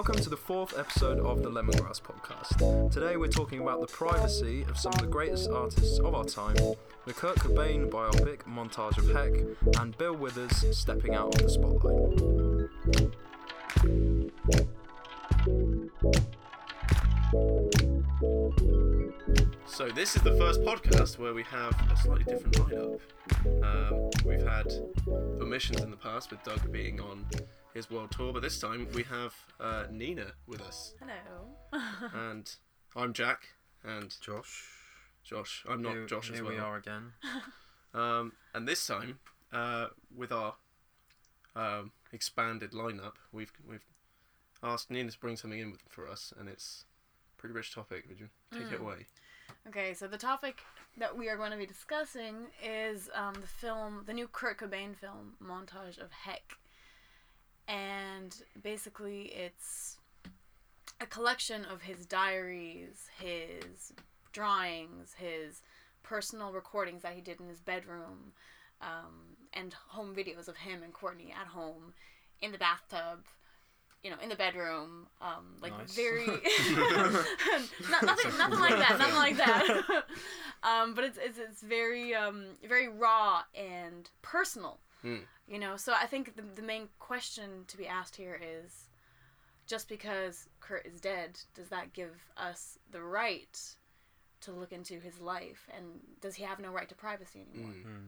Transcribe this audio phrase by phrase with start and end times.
[0.00, 2.90] Welcome to the fourth episode of the Lemongrass podcast.
[2.90, 6.56] Today we're talking about the privacy of some of the greatest artists of our time,
[7.04, 12.18] the Kurt Cobain biopic Montage of Heck, and Bill Withers stepping out of the spotlight.
[19.66, 23.00] So this is the first podcast where we have a slightly different lineup.
[23.62, 24.72] Um, we've had
[25.42, 27.26] omissions in the past with Doug being on
[27.74, 31.56] his world tour, but this time we have uh, Nina with us, Hello.
[32.14, 32.52] and
[32.96, 33.48] I'm Jack,
[33.84, 34.64] and Josh.
[35.22, 35.64] Josh.
[35.68, 36.50] I'm not here, Josh here as well.
[36.52, 37.12] we are again.
[37.92, 39.18] Um, and this time,
[39.52, 40.54] uh, with our
[41.56, 43.84] um, expanded lineup, we've we've
[44.62, 46.84] asked Nina to bring something in with, for us, and it's
[47.36, 48.04] a pretty rich topic.
[48.08, 48.82] Would you take it Mm.
[48.82, 49.06] away?
[49.66, 50.60] Okay, so the topic
[50.98, 54.94] that we are going to be discussing is um, the film, the new Kurt Cobain
[54.96, 56.58] film, Montage of Heck.
[57.70, 59.96] And basically, it's
[61.00, 63.92] a collection of his diaries, his
[64.32, 65.62] drawings, his
[66.02, 68.32] personal recordings that he did in his bedroom,
[68.82, 71.94] um, and home videos of him and Courtney at home,
[72.42, 73.24] in the bathtub,
[74.02, 75.94] you know, in the bedroom, um, like Nice.
[75.94, 76.26] very,
[77.90, 80.04] not, nothing, nothing like that, nothing like that.
[80.62, 85.18] um, but it's, it's it's very um, very raw and personal, Hmm.
[85.48, 85.76] you know.
[85.76, 88.88] So I think the the main question to be asked here is,
[89.66, 93.58] just because Kurt is dead, does that give us the right
[94.42, 97.72] to look into his life, and does he have no right to privacy anymore?
[97.72, 97.82] Mm.
[97.82, 98.06] Hmm.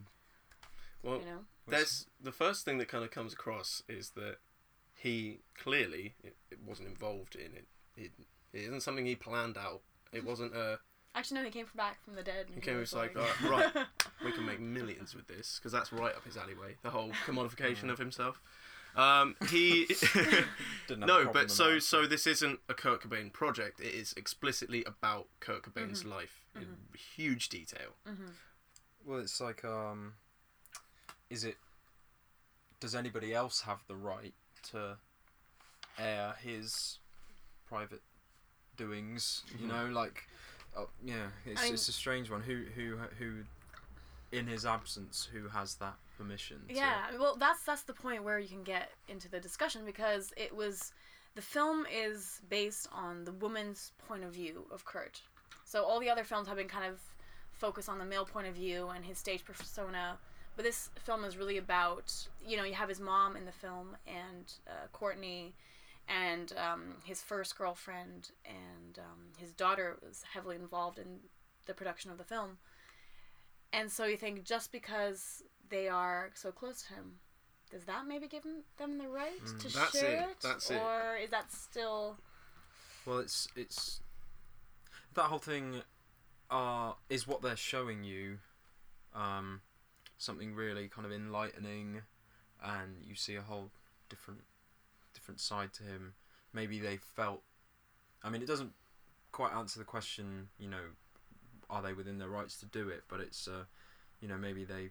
[1.03, 1.39] Well, You know.
[1.67, 4.37] there's the first thing that kind of comes across is that
[4.95, 7.67] he clearly it, it wasn't involved in it.
[7.97, 8.13] it.
[8.53, 9.81] It isn't something he planned out.
[10.13, 10.79] It wasn't a
[11.15, 12.47] Actually, no, he came from back from the dead.
[12.47, 13.71] and He came, was like, "Oh, right,
[14.25, 16.77] we can make millions with this because that's right up his alleyway.
[16.83, 18.41] The whole commodification of himself.
[18.97, 19.86] Um, he
[20.86, 21.83] Didn't no, but so that.
[21.83, 23.81] so this isn't a Kurt Cobain project.
[23.81, 26.67] It is explicitly about Kurt Cobain's life in
[27.17, 27.97] huge detail.
[29.07, 30.15] Well, it's like, um,
[31.31, 31.57] is it?
[32.81, 34.35] Does anybody else have the right
[34.70, 34.97] to
[35.98, 36.98] air his
[37.67, 38.03] private
[38.77, 39.42] doings?
[39.59, 40.25] You know, like,
[40.77, 42.43] oh, yeah, it's I mean- it's a strange one.
[42.43, 43.45] Who who who,
[44.31, 46.63] in his absence, who has that permission?
[46.69, 50.33] to- Yeah, well, that's that's the point where you can get into the discussion because
[50.37, 50.93] it was
[51.35, 55.23] the film is based on the woman's point of view of Kurt.
[55.65, 57.01] So all the other films have been kind of
[57.53, 60.19] focused on the male point of view and his stage persona,
[60.57, 62.13] but this film is really about
[62.47, 65.55] you know you have his mom in the film and uh, Courtney
[66.08, 71.20] and um, his first girlfriend and um, his daughter was heavily involved in
[71.67, 72.58] the production of the film.
[73.73, 77.12] And so you think just because they are so close to him,
[77.70, 78.42] does that maybe give
[78.77, 79.73] them, the right to Mm.
[79.74, 80.41] That's share it, it?
[80.42, 80.77] that's it.
[80.80, 82.18] or is that still
[83.07, 84.01] Well, it's it's
[85.14, 85.83] that whole thing
[86.51, 88.39] uh, is what they're showing you.
[89.14, 89.62] Um,
[90.18, 92.02] something really kind of enlightening,
[92.62, 93.70] and you see a whole
[94.08, 94.41] different
[95.23, 96.15] different side to him.
[96.53, 97.43] Maybe they felt.
[98.25, 98.73] I mean, it doesn't
[99.31, 100.49] quite answer the question.
[100.59, 100.85] You know,
[101.71, 103.05] are they within their rights to do it?
[103.09, 103.65] But it's uh,
[104.21, 104.91] you know, maybe they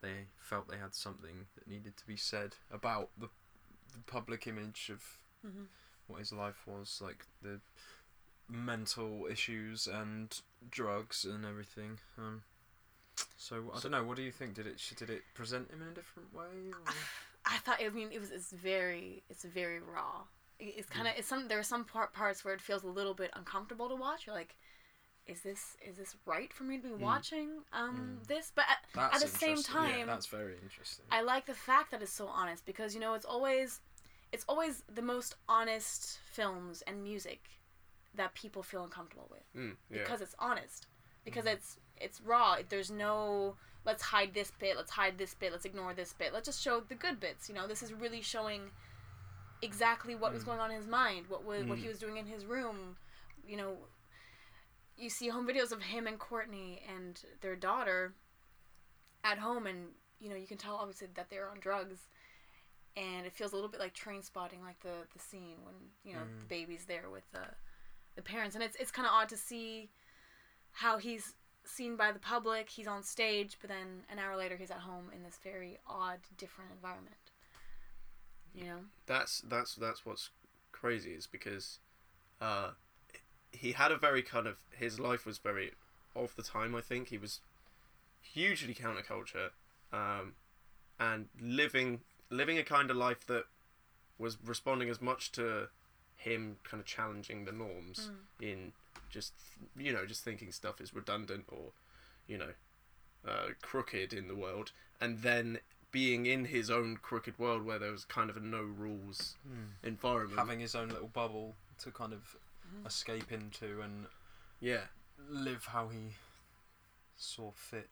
[0.00, 3.28] they felt they had something that needed to be said about the
[3.92, 5.02] the public image of
[5.46, 5.66] Mhm.
[6.08, 7.60] what his life was, like the
[8.48, 10.40] mental issues and
[10.70, 12.00] drugs and everything.
[12.18, 12.42] Um,
[13.36, 14.02] so I don't know.
[14.04, 14.54] What do you think?
[14.54, 16.72] Did it did it present him in a different way?
[17.48, 20.22] I thought I mean it was it's very it's very raw.
[20.58, 20.96] It- It's Mm.
[20.96, 23.30] kind of it's some there are some part, parts where it feels a little bit
[23.34, 24.26] uncomfortable to watch.
[24.26, 24.54] You're like,
[25.26, 28.52] is this is this right for me to be watching um this?
[28.54, 28.78] But at,
[29.14, 29.74] at the same interesting.
[29.84, 31.06] Yeah, time, that's very interesting.
[31.10, 33.80] I like the fact that it's so honest because you know it's always
[34.32, 37.40] it's always the most honest films and music
[38.14, 39.98] that people feel uncomfortable with Mm, yeah.
[39.98, 40.86] because it's honest
[41.24, 42.56] because it's it's raw.
[42.68, 46.32] There's no let's hide this bit let's hide this bit let's ignore this bit.
[46.32, 47.66] Let's just show the good bits you know?
[47.66, 48.70] This is really showing
[49.62, 50.46] exactly what was mm.
[50.46, 51.88] going on in his mind what was what he mm.
[51.88, 52.96] was doing in his room.
[53.46, 53.76] You know
[54.96, 58.14] you see home videos of him and Courtney and their daughter
[59.24, 59.88] at home and
[60.20, 62.08] you know you can tell obviously that they're on drugs.
[62.96, 65.74] And it feels a little bit like Trainspotting like the the scene when
[66.04, 66.40] you know mm.
[66.40, 67.46] the baby's there with the
[68.16, 68.54] the parents.
[68.54, 69.90] And it's it's kind of odd to see
[70.72, 71.34] how he's
[71.68, 75.10] seen by the public he's on stage but then an hour later he's at home
[75.14, 77.14] in this very odd different environment
[78.54, 80.30] you know that's that's that's what's
[80.72, 81.78] crazy is because
[82.40, 82.70] uh,
[83.52, 85.72] he had a very kind of his life was very
[86.14, 86.74] of the time.
[86.74, 87.40] I think he was
[88.20, 89.50] hugely counterculture,
[89.92, 90.34] um,
[90.98, 92.00] and living
[92.30, 93.44] living a kind of life that
[94.18, 95.68] was responding as much to
[96.18, 98.10] him kind of challenging the norms
[98.40, 98.72] in
[99.08, 99.32] just
[99.76, 101.72] you know just thinking stuff is redundant or
[102.26, 102.50] you know
[103.26, 105.58] uh, crooked in the world, and then
[105.90, 109.36] being in his own crooked world where there was kind of a no rules
[109.82, 110.38] environment.
[110.38, 112.36] having his own little bubble to kind of
[112.68, 112.86] Mm-hmm.
[112.86, 114.04] escape into and
[114.60, 114.82] yeah,
[115.30, 116.16] live how he
[117.16, 117.88] saw fit.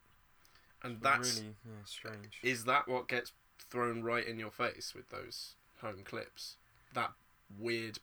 [0.83, 2.39] and It's that's really yeah, strange.
[2.43, 6.57] is that what gets thrown right in your face with those home clips?
[6.93, 7.11] That
[7.57, 7.97] weird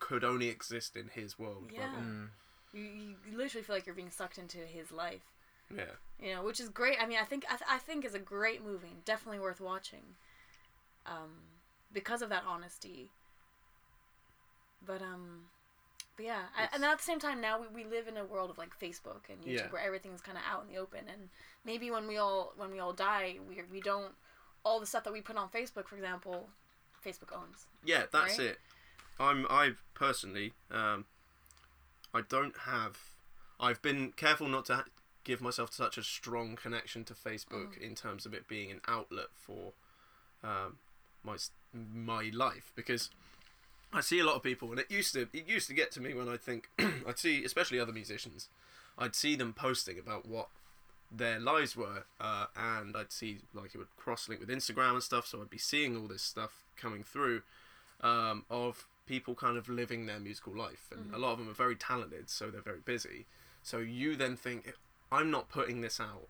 [0.00, 1.70] could only exist in his world.
[1.72, 1.88] Yeah.
[2.00, 2.28] Mm.
[2.72, 5.22] You, you literally feel like you're being sucked into his life.
[5.74, 5.84] Yeah.
[6.22, 6.96] you know, which is great.
[7.00, 10.16] I mean, I think I, th- I think is a great movie, definitely worth watching,
[11.06, 11.30] um,
[11.92, 13.10] because of that honesty.
[14.86, 15.42] But um,
[16.16, 18.24] but yeah, I, and then at the same time, now we, we live in a
[18.24, 19.66] world of like Facebook and YouTube Yeah.
[19.70, 21.28] where everything's kind of out in the open, and
[21.64, 24.12] maybe when we all when we all die, we we don't
[24.64, 26.48] all the stuff that we put on Facebook, for example,
[27.04, 27.66] Facebook owns.
[27.84, 28.48] Yeah, that's Right?
[28.48, 28.58] it.
[29.20, 31.06] I'm I personally um
[32.14, 32.98] I don't have
[33.60, 34.84] I've been careful not to ha-
[35.24, 39.28] give myself such a strong connection to Facebook in terms of it being an outlet
[39.34, 39.72] for
[40.42, 40.78] um
[41.22, 41.36] my
[41.74, 43.10] my life because
[43.92, 46.00] I see a lot of people and it used to it used to get to
[46.00, 48.48] me when I think I'd see especially other musicians
[48.98, 50.48] I'd see them posting about what
[51.10, 55.02] their lives were uh, and I'd see like it would cross link with Instagram and
[55.02, 57.42] stuff so I'd be seeing all this stuff coming through
[58.02, 61.54] um, of people kind of living their musical life, and a lot of them are
[61.54, 63.26] very talented, so they're very busy.
[63.62, 64.74] So you then think,
[65.10, 66.28] I'm not putting this out,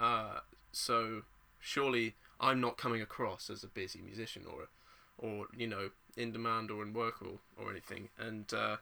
[0.00, 0.40] uh,
[0.72, 1.22] so
[1.60, 4.68] surely I'm not coming across as a busy musician or,
[5.18, 8.76] or you know, in demand or in work or, or anything, and uh,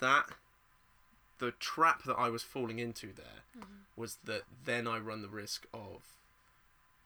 [0.00, 0.26] that
[1.38, 3.62] the trap that I was falling into there
[3.94, 6.14] was that then I run the risk of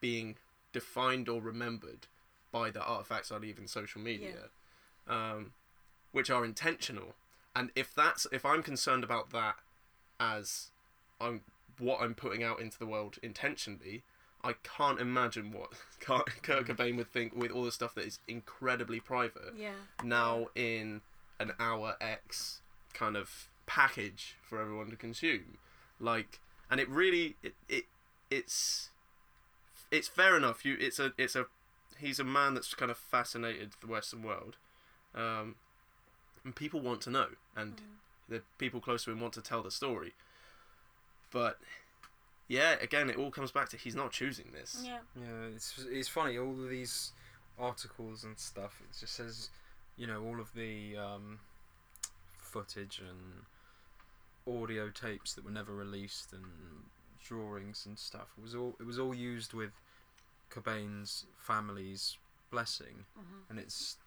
[0.01, 0.37] being
[0.73, 2.07] defined or remembered
[2.53, 4.51] by the artifacts I leave in social media,
[5.09, 5.53] um,
[6.13, 7.15] which are intentional.
[7.55, 9.57] And if that's if I'm concerned about that
[10.19, 10.71] as
[11.21, 11.43] I'm
[11.79, 14.03] what I'm putting out into the world intentionally,
[14.45, 15.71] I can't imagine what
[16.01, 19.73] Kurt Kurt Cobain would think with all the stuff that is incredibly private Yeah.
[20.05, 21.01] now in
[21.39, 22.61] an hour X
[22.93, 25.57] kind of package for everyone to consume.
[25.99, 27.85] Like, and it really it, it
[28.31, 28.91] it's
[29.91, 30.65] it's fair enough.
[30.65, 31.47] You it's a it's a
[31.99, 34.57] he's a man that's kind of fascinated the Western world,
[35.15, 35.55] um,
[36.45, 37.27] and people want to know,
[37.57, 37.81] and
[38.29, 40.15] the people close to him want to tell the story.
[41.31, 41.59] But
[42.49, 44.83] yeah, again, it all comes back to he's not choosing this.
[44.85, 44.99] Yeah.
[45.17, 46.39] Yeah, it's it's funny.
[46.39, 47.13] All of these
[47.59, 48.81] articles and stuff.
[48.83, 49.51] It just says,
[49.97, 51.39] you know, all of the um,
[52.39, 53.45] footage and
[54.57, 56.45] audio tapes that were never released and
[57.23, 58.29] drawings and stuff.
[58.39, 59.71] It was all it was all used with
[60.51, 62.17] Cobain's family's
[62.51, 63.49] blessing, Mhm.
[63.51, 63.99] and it's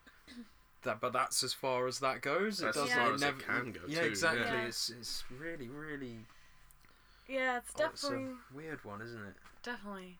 [0.84, 1.00] that.
[1.02, 2.60] But that's as far as that goes.
[2.60, 2.98] That's it as doesn't.
[3.02, 4.42] far it as it never, can go Yeah, too, exactly.
[4.42, 4.66] yeah.
[4.66, 6.18] It's it's really really.
[7.28, 9.36] Yeah, it's oh, it's definitely a weird one, isn't it?
[9.64, 10.20] definitely.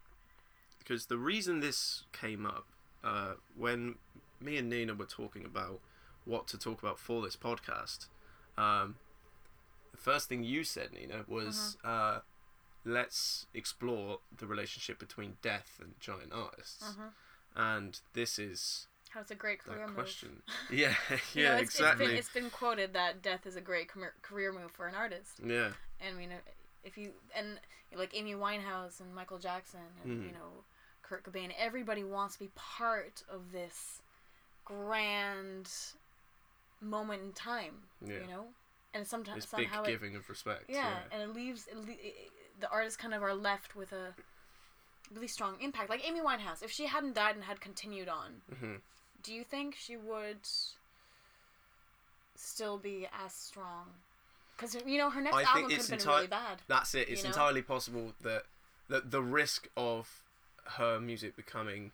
[0.80, 2.66] because the reason this came up
[3.04, 3.96] uh, when
[4.40, 5.80] me and Nina were talking about
[6.26, 8.08] what to talk about for this podcast,
[8.58, 8.96] um,
[9.92, 12.20] the first thing you said, Nina, was uh,
[12.86, 17.12] let's explore the relationship between death and giant artists, Mhm.
[17.56, 19.96] and this is How it's a great career move.
[19.96, 20.42] question.
[20.72, 20.94] Yeah,
[21.34, 22.06] You yeah, know, it's, exactly.
[22.06, 24.96] It's been, it's been quoted that death is a great career career move for an
[24.96, 25.40] artist.
[25.46, 26.30] yeah, And I mean,
[26.84, 27.60] if you and
[27.96, 30.28] like Amy Winehouse and Michael Jackson and Mhm.
[30.28, 30.64] you know
[31.04, 34.02] Kurt Cobain, everybody wants to be part of this
[34.66, 35.70] grand
[36.82, 37.84] moment in time.
[38.06, 38.22] Yeah.
[38.22, 38.46] You know,
[38.94, 40.66] and sometimes this big somehow it, giving of respect.
[40.70, 44.16] yeah, and it leaves it, it, the artists kind of are left with a
[45.14, 45.90] really strong impact.
[45.90, 48.76] Like Amy Winehouse, if she hadn't died and had continued on, hmm
[49.24, 50.48] do you think she would
[52.36, 53.86] still be as strong?
[54.56, 56.62] Because you know her next I album could have been enti- really bad.
[56.68, 57.10] That's it.
[57.10, 57.30] It's You know?
[57.30, 58.44] entirely possible that,
[58.90, 60.22] that the risk of
[60.78, 61.92] her music becoming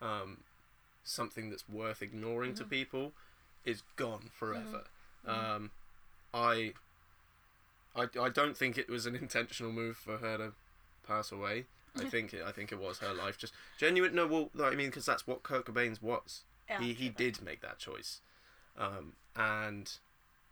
[0.00, 0.38] um,
[1.04, 2.70] something that's worth ignoring to Mhm.
[2.70, 3.12] people
[3.64, 4.84] is gone forever.
[5.26, 5.30] Mhm.
[5.30, 5.70] Um,
[6.32, 6.74] I,
[7.94, 10.52] I, I don't think it was an intentional move for her to
[11.06, 11.66] pass away.
[11.96, 13.36] I think it, I think it was her life.
[13.38, 14.14] Just genuine.
[14.14, 16.42] No, well, I mean, because that's what Kurt Cobain's was.
[16.68, 18.20] Yeah, he he did make that choice,
[18.76, 19.90] um, and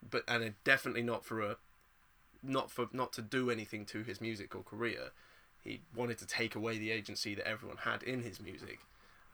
[0.08, 1.56] but and it definitely not for a
[2.42, 5.10] not for not to do anything to his music or career.
[5.64, 8.80] He wanted to take away the agency that everyone had in his music.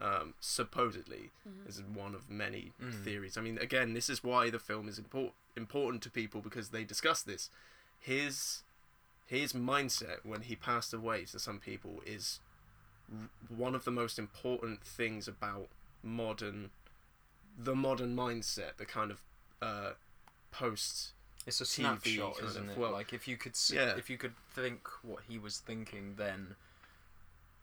[0.01, 1.67] Um, supposedly, Mhm.
[1.67, 3.05] this is one of many Mm.
[3.05, 3.37] theories.
[3.37, 6.83] I mean, again, this is why the film is important important to people because they
[6.85, 7.51] discuss this.
[8.01, 8.62] His
[9.27, 12.41] his mindset when he passed away to some people is
[13.12, 15.69] r- one of the most important things about
[16.02, 16.71] modern
[17.59, 19.21] the modern mindset the kind of
[19.61, 19.90] uh,
[20.50, 21.12] post.
[21.47, 22.78] It's a TV snapshot, kind isn't it?
[22.78, 23.97] well, like if you could see, yeah.
[23.97, 26.54] if you could think what he was thinking then,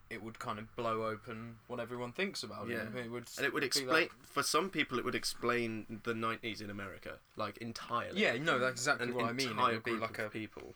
[0.10, 2.80] it would kind of blow open what everyone thinks about Yeah.
[2.84, 2.98] him.
[2.98, 5.00] It would, And it would explain like- for some people.
[5.00, 8.20] It would explain the '90s in America, like entirely.
[8.22, 9.48] yeah, no, that's exactly An what I mean.
[9.48, 10.76] It entire would be group like of a people.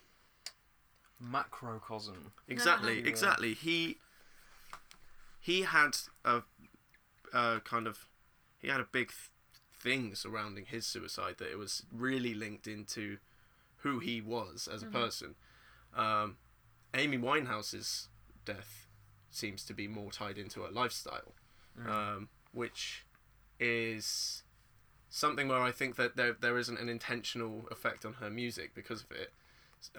[1.20, 2.32] macrocosm.
[2.48, 3.08] Exactly, Yeah.
[3.08, 3.54] exactly.
[3.54, 4.00] He
[5.40, 6.42] he had a,
[7.34, 8.08] a kind of
[8.60, 9.30] he had a big th-
[9.78, 13.18] thing surrounding his suicide that it was really linked into
[13.78, 15.36] who he was as a person.
[15.96, 16.38] Um,
[16.94, 18.08] Amy Winehouse's
[18.46, 18.88] death
[19.30, 21.34] seems to be more tied into her lifestyle,
[21.86, 23.06] um, which
[23.60, 24.44] is
[25.10, 29.04] something where I think that there there isn't an intentional effect on her music because
[29.04, 29.34] of it.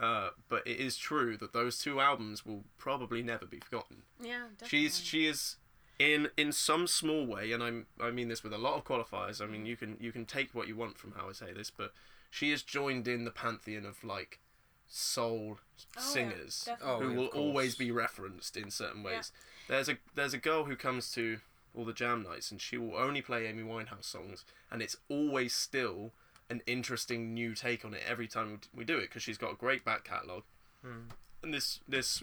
[0.01, 3.99] Uh, but it is true that those two albums will probably never be forgotten.
[4.19, 4.69] Yeah, definitely.
[4.69, 5.57] She's she is
[5.99, 9.41] in in some small way, and I'm I mean this with a lot of qualifiers.
[9.41, 11.71] I mean you can you can take what you want from how I say this,
[11.71, 11.93] but
[12.31, 14.41] she is joined in the pantheon of like
[14.87, 15.59] soul
[15.97, 16.95] Oh, singers definitely.
[16.95, 19.17] Oh, who yeah, will always be referenced in certain Yeah.
[19.17, 19.33] ways.
[19.69, 21.39] There's a there's a girl who comes to
[21.75, 25.55] all the jam nights and she will only play Amy Winehouse songs, and it's always
[25.55, 26.13] still
[26.51, 29.53] an interesting new take on it every time we we do it because she's got
[29.53, 30.45] a great back catalogue,
[30.83, 31.09] Hmm.
[31.43, 32.23] and this this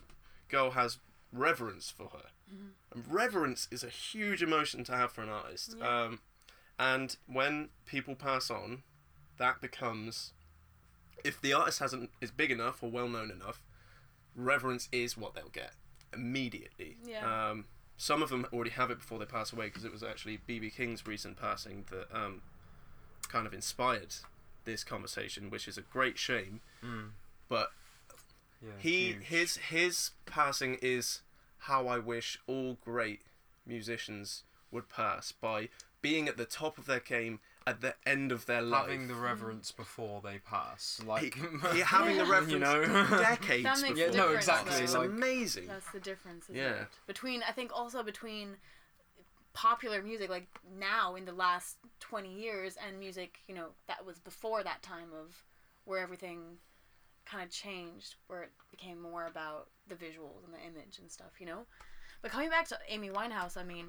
[0.49, 0.99] girl has
[1.31, 2.29] reverence for her.
[2.93, 5.75] And reverence is a huge emotion to have for an artist.
[5.79, 6.03] Yeah.
[6.03, 6.19] Um,
[6.77, 8.83] and when people pass on,
[9.37, 10.33] that becomes
[11.23, 13.63] if the artist hasn't is big enough or well known enough,
[14.35, 15.73] reverence is what they'll get
[16.13, 16.97] immediately.
[17.05, 17.49] Yeah.
[17.49, 17.65] Um,
[17.97, 20.75] some of them already have it before they pass away because it was actually BB
[20.75, 22.41] King's recent passing that um,
[23.29, 24.15] kind of inspired
[24.65, 26.61] this conversation, which is a great shame.
[26.83, 27.11] Mm.
[27.47, 27.71] But
[28.61, 29.23] Yeah, he huge.
[29.23, 31.21] his his passing is
[31.65, 33.21] how I wish all great
[33.65, 35.69] musicians would pass by
[36.01, 38.83] being at the top of their game at the end of their life.
[38.89, 41.41] having the reverence before they pass, like he,
[41.73, 42.81] he having the reverence, You know?
[42.81, 43.97] decades That makes before.
[43.97, 44.83] Yeah, no, exactly, though.
[44.83, 45.67] It's like- amazing.
[45.67, 46.81] That's the difference, isn't Yeah.
[46.83, 46.87] it?
[47.05, 48.57] Between I think also between
[49.53, 50.47] popular music like
[50.79, 55.09] now in the last 20 years and music, you know, that was before that time
[55.13, 55.43] of
[55.85, 56.57] where everything
[57.25, 61.31] kind of changed where it became more about the visuals and the image and stuff,
[61.39, 61.65] you know?
[62.21, 63.87] But coming back to Amy Winehouse, I mean,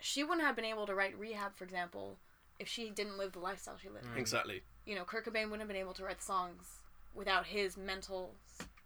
[0.00, 2.18] she wouldn't have been able to write Rehab, for example,
[2.58, 4.06] if she didn't live the lifestyle she lived.
[4.16, 4.62] Exactly.
[4.86, 6.80] You know, Kurt Cobain wouldn't have been able to write songs
[7.14, 8.34] without his mental,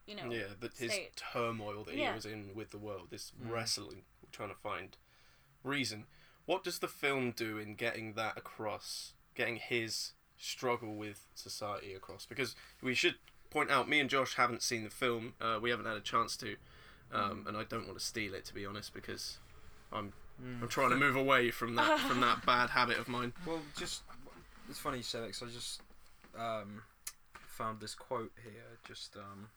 [0.06, 1.16] you know, Yeah, that his state.
[1.16, 2.10] turmoil that Yeah.
[2.10, 3.50] he was in with the world, this Mm.
[3.50, 4.96] wrestling, trying to find
[5.62, 6.06] reason.
[6.46, 12.26] What does the film do in getting that across, getting his struggle with society across?
[12.26, 13.18] Because we should
[13.54, 15.32] point out, me and Josh haven't seen the film.
[15.40, 16.56] Uh, we haven't had a chance to,
[17.12, 19.38] um, and I don't want to steal it to be honest, because
[19.92, 20.62] I'm Mm.
[20.62, 23.32] I'm trying to move away from that from that bad habit of mine.
[23.46, 24.02] Well, just
[24.68, 25.80] it's funny you say that 'cause I just
[26.36, 26.82] um,
[27.46, 29.48] found this quote here, just um,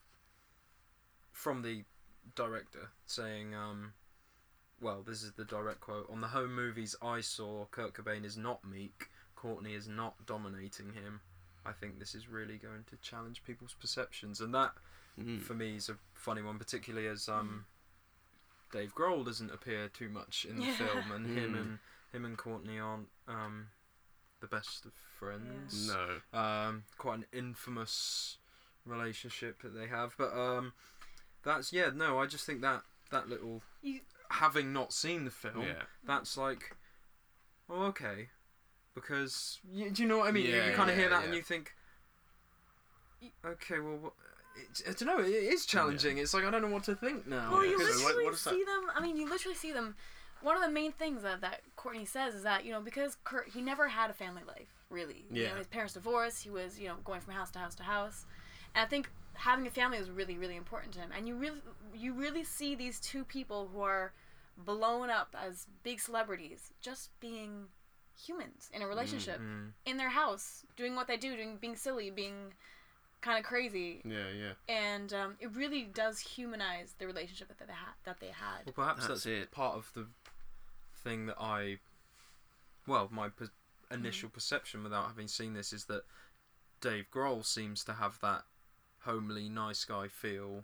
[1.31, 1.83] from the
[2.35, 3.93] director saying, um,
[4.79, 7.65] "Well, this is the direct quote on the home movies I saw.
[7.71, 9.09] Kurt Cobain is not meek.
[9.35, 11.21] Courtney is not dominating him.
[11.67, 14.73] I think this is really going to challenge people's perceptions, and that
[15.19, 15.41] Mm.
[15.41, 17.65] for me is a funny one, particularly as um,
[18.71, 20.75] Dave Grohl doesn't appear too much in the Yeah.
[20.77, 21.59] film, and him Mm.
[21.59, 21.79] and
[22.11, 23.69] him and Courtney aren't um,
[24.39, 25.87] the best of friends.
[25.87, 26.21] No.
[26.39, 28.37] Um, quite an infamous
[28.85, 30.73] relationship that they have, but um,
[31.43, 31.89] that's yeah.
[31.89, 35.83] No, I just think that that little You- having not seen the film, Yeah.
[36.03, 36.75] that's like,
[37.69, 38.29] oh okay,
[39.01, 40.45] because you, do you know what I mean?
[40.47, 41.75] You- Yeah, you kind of hear yeah, that and you think,
[43.45, 44.13] okay, well, what,
[44.55, 45.23] it's, I don't know.
[45.23, 46.17] It is challenging.
[46.17, 47.51] It's like I don't know what to think now.
[47.51, 48.91] Well, you Yeah, 'cause what- literally what is see them.
[48.95, 49.95] I mean, you literally see them.
[50.41, 53.49] One of the main things that, that Courtney says is that you know because Kurt
[53.49, 55.25] he never had a family life really.
[55.31, 55.49] You Yeah.
[55.51, 56.43] know, his parents divorced.
[56.43, 58.25] He was you know going from house to house to house,
[58.75, 61.11] and I think having a family was really really important to him.
[61.15, 61.61] And you really
[61.95, 64.11] you really see these two people who are
[64.57, 67.67] blown up as big celebrities just being
[68.17, 69.71] humans in a relationship Mm.
[69.85, 72.53] in their house doing what they do doing being silly being
[73.21, 74.53] kind of crazy Yeah, yeah.
[74.67, 77.93] and um, it really does humanize the relationship that they had.
[78.05, 78.65] That they had.
[78.65, 79.51] Well, perhaps That's that's, it.
[79.51, 80.07] part of the
[81.03, 81.77] thing that I,
[82.85, 83.49] well, my per-
[83.91, 86.03] initial perception without having seen this is that
[86.81, 88.43] Dave Grohl seems to have that
[89.01, 90.63] homely, nice guy feel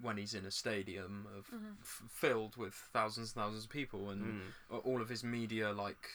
[0.00, 1.78] when he's in a stadium of Mhm.
[1.80, 4.84] f- filled with thousands and thousands of people, and Mm.
[4.84, 6.08] all of his media like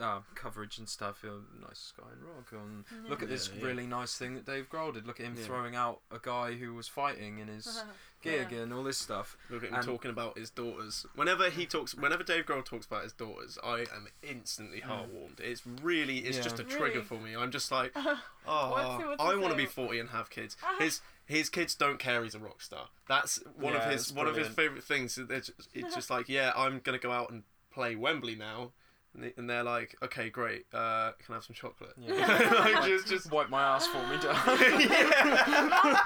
[0.00, 1.20] uh, coverage and stuff.
[1.22, 2.52] You know, nice guy in rock.
[2.52, 3.66] And look at this Yeah, yeah.
[3.66, 5.06] really nice thing that Dave Grohl did.
[5.06, 5.44] Look at him Yeah.
[5.44, 7.82] throwing out a guy who was fighting in his
[8.22, 8.58] gig Yeah.
[8.60, 9.36] and all this stuff.
[9.50, 11.06] Look at him And- talking about his daughters.
[11.14, 15.40] Whenever he talks, whenever Dave Grohl talks about his daughters, I am instantly heartwarmed.
[15.40, 16.42] It's really, it's Yeah.
[16.42, 16.76] just a Really?
[16.78, 17.36] trigger for me.
[17.36, 18.08] I'm just like, What's
[18.46, 18.70] oh,
[19.08, 20.56] what's I want to be 40 and have kids.
[20.78, 22.88] His his kids don't care he's a rock star.
[23.06, 25.16] That's one Yeah, of his it's one of his favorite things.
[25.16, 28.72] It's just, it's just like, yeah, I'm gonna go out and play Wembley now.
[29.14, 30.66] And they- And they're like, okay, great.
[30.72, 31.94] Uh, can I have some chocolate?
[31.98, 32.14] Yeah.
[32.64, 34.36] like, just, just Wipe my ass for me, Dad.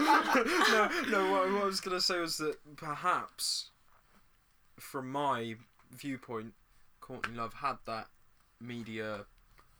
[0.00, 1.30] no, no.
[1.32, 3.70] What, what I was gonna say was that perhaps,
[4.78, 5.54] from my
[5.92, 6.54] viewpoint,
[7.00, 8.08] Courtney Love had that
[8.60, 9.26] media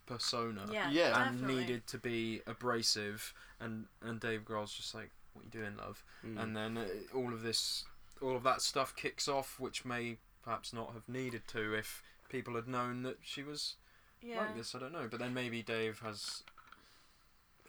[0.06, 1.22] persona Yeah, Yeah.
[1.26, 1.60] and definitely.
[1.62, 6.42] needed to be abrasive, and and Dave Grohl's just like, "What you doing, love?" Mm.
[6.42, 7.84] And then uh, all of this,
[8.20, 12.54] all of that stuff kicks off, which may perhaps not have needed to if people
[12.54, 13.76] had known that she was
[14.22, 14.40] Yeah.
[14.40, 14.74] like this.
[14.74, 16.42] I don't know, but then maybe Dave has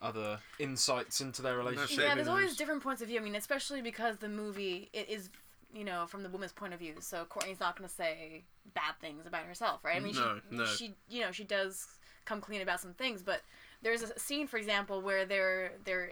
[0.01, 2.03] other insights into their relationship.
[2.05, 3.19] yeah, there's always different points of view.
[3.19, 5.29] I mean, especially because the movie it is,
[5.74, 6.95] you know, from the woman's point of view.
[7.00, 8.43] So Courtney's not going to say
[8.74, 9.95] bad things about herself, right?
[9.95, 10.65] I mean, No, she, no.
[10.65, 11.88] she, you know, she does
[12.25, 13.41] come clean about some things, but
[13.81, 16.12] there's a scene, for example, where they're they're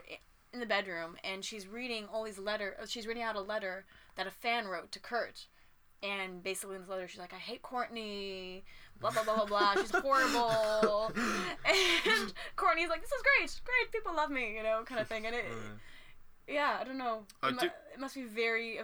[0.52, 2.76] in the bedroom and she's reading all these letter.
[2.80, 3.84] uh, She's reading out a letter
[4.16, 5.46] that a fan wrote to Kurt.
[6.04, 8.62] And basically in this letter, she's like, "I hate Courtney,
[9.00, 9.74] blah blah blah blah blah.
[9.80, 11.10] She's horrible."
[11.64, 13.92] and Courtney's like, "This is great, great.
[13.92, 15.44] People love me, you know, kind of thing." And it,
[16.46, 17.20] yeah, I don't know.
[17.42, 18.82] I it, mu- do- it must be very, yeah,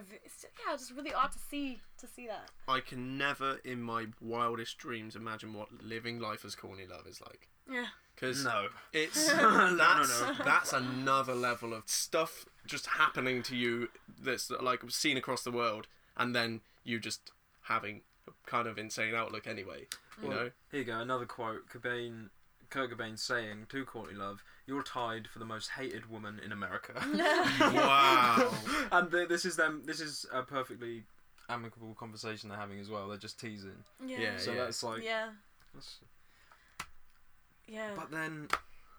[0.72, 2.48] just really odd to see to see that.
[2.66, 7.20] I can never, in my wildest dreams, imagine what living life as Courtney Love is
[7.20, 7.48] like.
[7.70, 8.68] Yeah, Because no.
[8.94, 10.34] it's No, no, that's no.
[10.44, 15.86] that's another level of stuff just happening to you that's like seen across the world,
[16.16, 17.30] and then you just
[17.62, 19.86] having a kind of insane outlook anyway.
[20.22, 21.68] You Well, know, Here you go, another quote.
[21.68, 22.28] Cobain,
[22.68, 26.92] Kurt Cobain saying to Courtney Love, "You're tied for the most hated woman in America."
[27.60, 28.52] wow.
[28.92, 29.82] and th- this is them.
[29.86, 31.04] This is a perfectly
[31.48, 33.08] amicable conversation they're having as well.
[33.08, 33.82] They're just teasing.
[34.06, 35.02] yeah, Yeah, So that's like.
[35.02, 35.30] yeah,
[35.74, 35.98] that's-
[37.66, 37.90] yeah.
[37.96, 38.48] But then,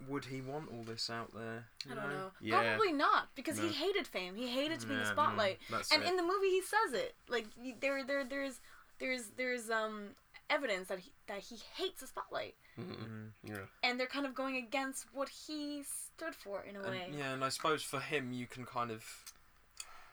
[0.07, 1.65] would he want all this out there?
[1.89, 2.31] I don't know.
[2.41, 2.75] Yeah.
[2.75, 3.67] Probably not because No.
[3.67, 4.35] he hated fame.
[4.35, 5.59] He hated to be in the spotlight.
[5.69, 6.09] That's and it.
[6.09, 7.15] in the movie, he says it.
[7.27, 7.47] Like
[7.79, 8.59] there, there, there's,
[8.99, 10.09] there's, there's um
[10.49, 12.95] evidence that he that he hates the spotlight, Mhm.
[12.97, 13.29] Mm.
[13.43, 13.55] Yeah.
[13.83, 17.03] and they're kind of going against what he stood for in a way.
[17.05, 19.05] And, yeah, and I suppose for him, you can kind of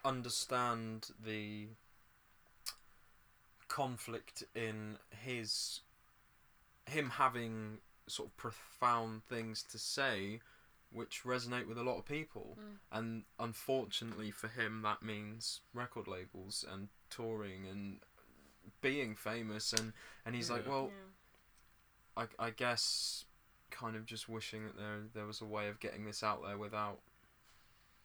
[0.04, 1.66] understand the
[3.68, 5.80] conflict in his
[6.86, 7.78] him having
[8.10, 10.40] sort of profound things to say
[10.90, 12.76] which resonate with a lot of people Mm.
[12.92, 18.00] and unfortunately for him that means record labels and touring and
[18.80, 19.92] being famous and
[20.24, 20.90] and he's like well
[22.16, 22.24] Yeah.
[22.38, 23.24] I, I guess
[23.70, 26.56] kind of just wishing that there there was a way of getting this out there
[26.58, 27.00] without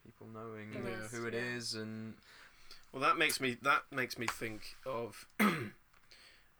[0.06, 1.39] people knowing The who- rest, who it yeah.
[1.56, 2.16] is and
[2.92, 5.26] Well, that makes me that makes me think of.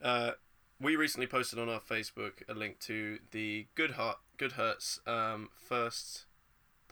[0.02, 0.32] uh,
[0.80, 6.26] we recently posted on our Facebook a link to the Good Heart Goodhertz um, first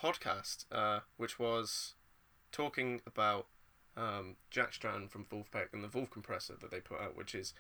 [0.02, 1.96] podcast, uh, which was
[2.52, 3.48] talking about
[3.98, 7.54] um, Jack Stratton from Vulfpeck and the Vulf compressor that they put out, which is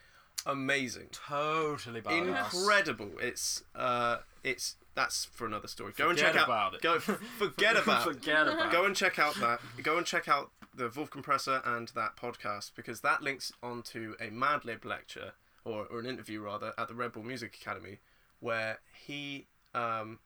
[0.45, 2.53] amazing, totally badass.
[2.53, 3.12] incredible.
[3.19, 5.93] It's uh, it's that's for another story.
[5.95, 6.45] Go and check out.
[6.45, 6.81] about it.
[6.81, 8.07] Go forget about.
[8.07, 11.62] it forget about go and check out that go and check out the Vulf Compressor
[11.65, 15.34] and that podcast because that links onto a Madlib lecture
[15.65, 18.00] or, or an interview rather at the Red Bull Music Academy
[18.39, 20.19] where he um,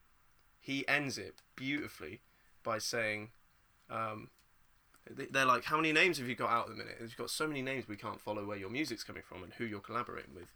[0.59, 2.21] he ends it beautifully
[2.63, 3.29] by saying
[3.89, 4.29] um,
[5.09, 7.29] they- they're like how many names have you got out at the minute you've got
[7.29, 10.33] so many names we can't follow where your music's coming from and who you're collaborating
[10.33, 10.51] with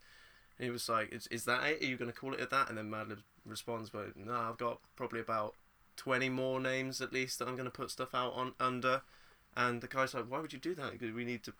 [0.58, 2.50] and he was like is, is that it are you going to call it at
[2.50, 5.56] that and then Madlib responds but no I've got probably about
[5.98, 9.02] 20 more names at least that I'm going to put stuff out on under.
[9.58, 10.94] And the guy's like, why would you do that?
[10.94, 11.54] Because we need to.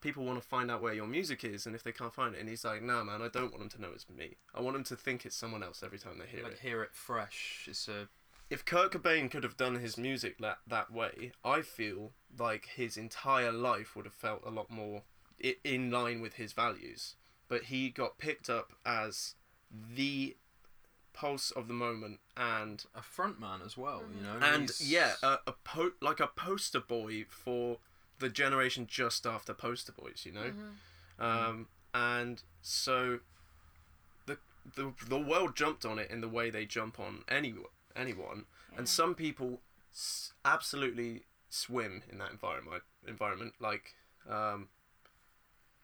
[0.00, 2.40] People want to find out where your music is, and if they can't find it,
[2.40, 4.36] and he's like, "No, man, I don't want them to know it's me.
[4.54, 6.82] I want them to think it's someone else every time they hear like it." hear
[6.82, 8.08] it fresh it's a
[8.50, 12.96] If Kurt Cobain could have done his music that that way, I feel like his
[12.96, 15.02] entire life would have felt a lot more
[15.64, 17.16] in line with his values.
[17.48, 19.34] But he got picked up as
[19.70, 20.36] the
[21.12, 25.14] pulse of the moment and a front man as well you know and He's- yeah,
[25.22, 27.78] a, a po- like a poster boy for
[28.18, 30.52] the generation just after poster boys, you know.
[30.52, 31.22] Mhm.
[31.22, 33.20] Um, and so
[34.26, 34.38] the
[34.74, 37.54] the the world jumped on it in the way they jump on any
[37.94, 38.78] anyone, Yeah.
[38.78, 42.82] and some people s- absolutely swim in that environment.
[43.06, 43.94] Environment like,
[44.28, 44.68] um,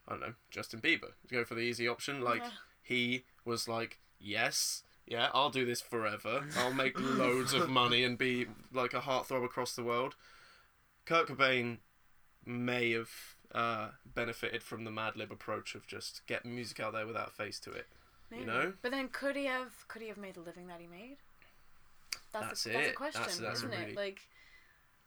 [0.07, 1.13] I don't know, Justin Bieber.
[1.31, 2.51] Go for the easy option, like Yeah.
[2.83, 6.49] he was like, yes, yeah, I'll do this forever.
[6.57, 10.17] I'll make loads of money and be like a heartthrob across the world.
[11.07, 11.79] Kurt Cobain
[12.47, 13.11] may have
[13.55, 17.59] uh, benefited from the Madlib approach of just get music out there without a face
[17.61, 17.87] to it.
[18.31, 18.45] Maybe.
[18.47, 18.73] know?
[18.81, 21.17] But then could he have could he have made the living that he made?
[22.33, 23.97] That's That's a, that's a question, That's- that's isn't really- it?
[23.97, 24.21] Like,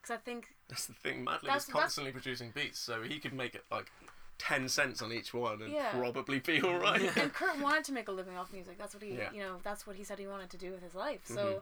[0.01, 1.25] because I think That's the thing.
[1.25, 3.91] Madlib That's- is constantly producing beats, so he could make it like
[4.37, 5.91] ten cents on each one and Yeah.
[5.91, 7.01] probably be all right.
[7.17, 8.77] and Kurt wanted to make a living off music.
[8.77, 9.31] That's what he, Yeah.
[9.33, 11.21] you know, that's what he said he wanted to do with his life.
[11.25, 11.61] So Mhm.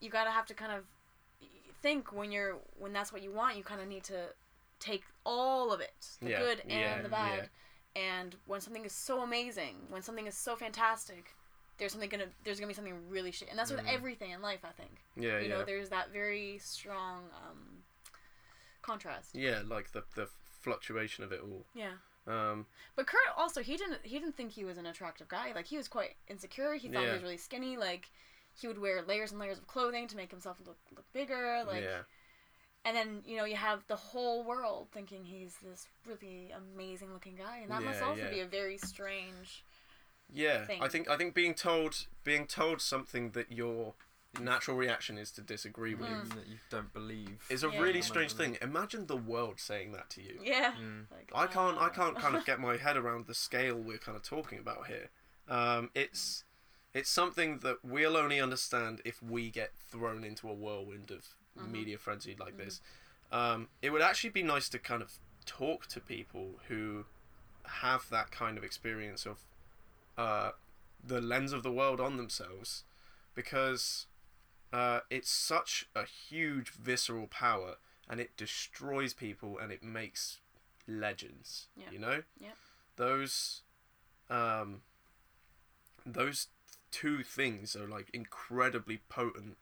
[0.00, 0.84] you gotta have to kind of
[1.82, 3.56] think when you're when that's what you want.
[3.58, 4.28] You kind of need to
[4.82, 7.50] take all of it, the Yeah, good and yeah, the bad.
[7.94, 11.36] And when something is so amazing, when something is so fantastic,
[11.78, 13.92] there's something gonna there's gonna be something really shit, and that's with Mm.
[13.94, 14.60] everything in life.
[14.64, 15.58] I think yeah, you yeah.
[15.58, 17.82] know there's that very strong um,
[18.82, 19.34] contrast.
[19.34, 20.28] yeah, like the the
[20.60, 21.64] fluctuation of it all.
[21.74, 21.92] Yeah.
[22.26, 25.52] Um, But Kurt also he didn't he didn't think he was an attractive guy.
[25.54, 26.74] Like he was quite insecure.
[26.74, 27.76] He thought he was really skinny.
[27.76, 28.10] Like
[28.54, 31.64] he would wear layers and layers of clothing to make himself look look bigger.
[31.66, 32.02] Like yeah,
[32.84, 37.36] and then you know you have the whole world thinking he's this really amazing looking
[37.36, 38.30] guy, and that must also yeah.
[38.30, 39.64] be a very strange.
[40.32, 40.64] yeah.
[40.64, 40.82] thing.
[40.82, 43.94] I think I think being told being told something that your
[44.40, 46.34] natural reaction is to disagree with Mm.
[46.34, 47.44] that you don't believe.
[47.50, 47.80] is a Yeah.
[47.80, 48.56] really strange thing.
[48.62, 50.40] Imagine the world saying that to you.
[50.42, 50.72] Yeah.
[50.72, 51.10] Mm.
[51.10, 53.98] Like, I can't I uh, can't kind of get my head around the scale we're
[53.98, 55.10] kind of talking about here.
[55.48, 56.44] Um, it's
[56.94, 61.26] it's something that we'll only understand if we get thrown into a whirlwind of
[61.58, 61.70] Mhm.
[61.70, 62.80] media frenzy like this.
[63.30, 67.06] Um, it would actually be nice to kind of talk to people who
[67.64, 69.38] have that kind of experience of
[70.16, 70.52] uh,
[71.02, 72.84] the lens of the world on themselves,
[73.34, 74.06] because
[74.72, 77.76] uh, it's such a huge visceral power
[78.08, 80.40] and it destroys people and it makes
[80.86, 81.68] legends.
[81.76, 81.90] Yeah.
[81.90, 82.52] You know, Yeah.
[82.96, 83.62] those
[84.28, 84.82] um,
[86.04, 86.48] those
[86.90, 89.56] two things are like incredibly potent,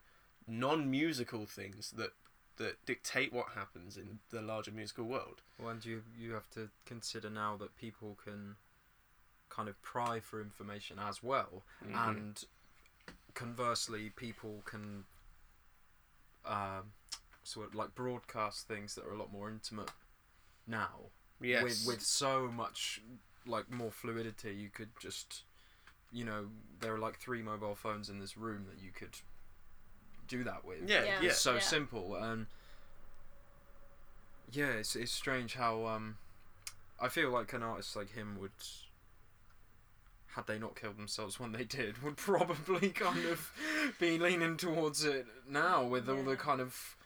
[0.50, 2.10] non-musical things that
[2.56, 5.40] that dictate what happens in the larger musical world.
[5.58, 8.56] Well, and you you have to consider now that people can
[9.48, 12.16] kind of pry for information as well, Mhm.
[12.16, 12.44] and
[13.34, 15.04] conversely, people can
[16.44, 16.92] um,
[17.42, 19.90] sort of like broadcast things that are a lot more intimate
[20.66, 21.10] now.
[21.40, 23.00] yes, With with so much
[23.46, 25.44] like more fluidity, you could just,
[26.12, 26.48] you know,
[26.80, 29.16] there are like three mobile phones in this room that you could
[30.30, 30.88] do that with.
[30.88, 31.20] yeah, Yeah.
[31.20, 31.60] yeah, It's so Yeah.
[31.60, 32.46] simple and
[34.52, 36.16] yeah it's, it's strange how um
[37.00, 38.50] i feel like an artist like him would
[40.34, 43.52] had they not killed themselves when they did would probably kind of
[44.00, 46.96] be leaning towards it now with all the kind of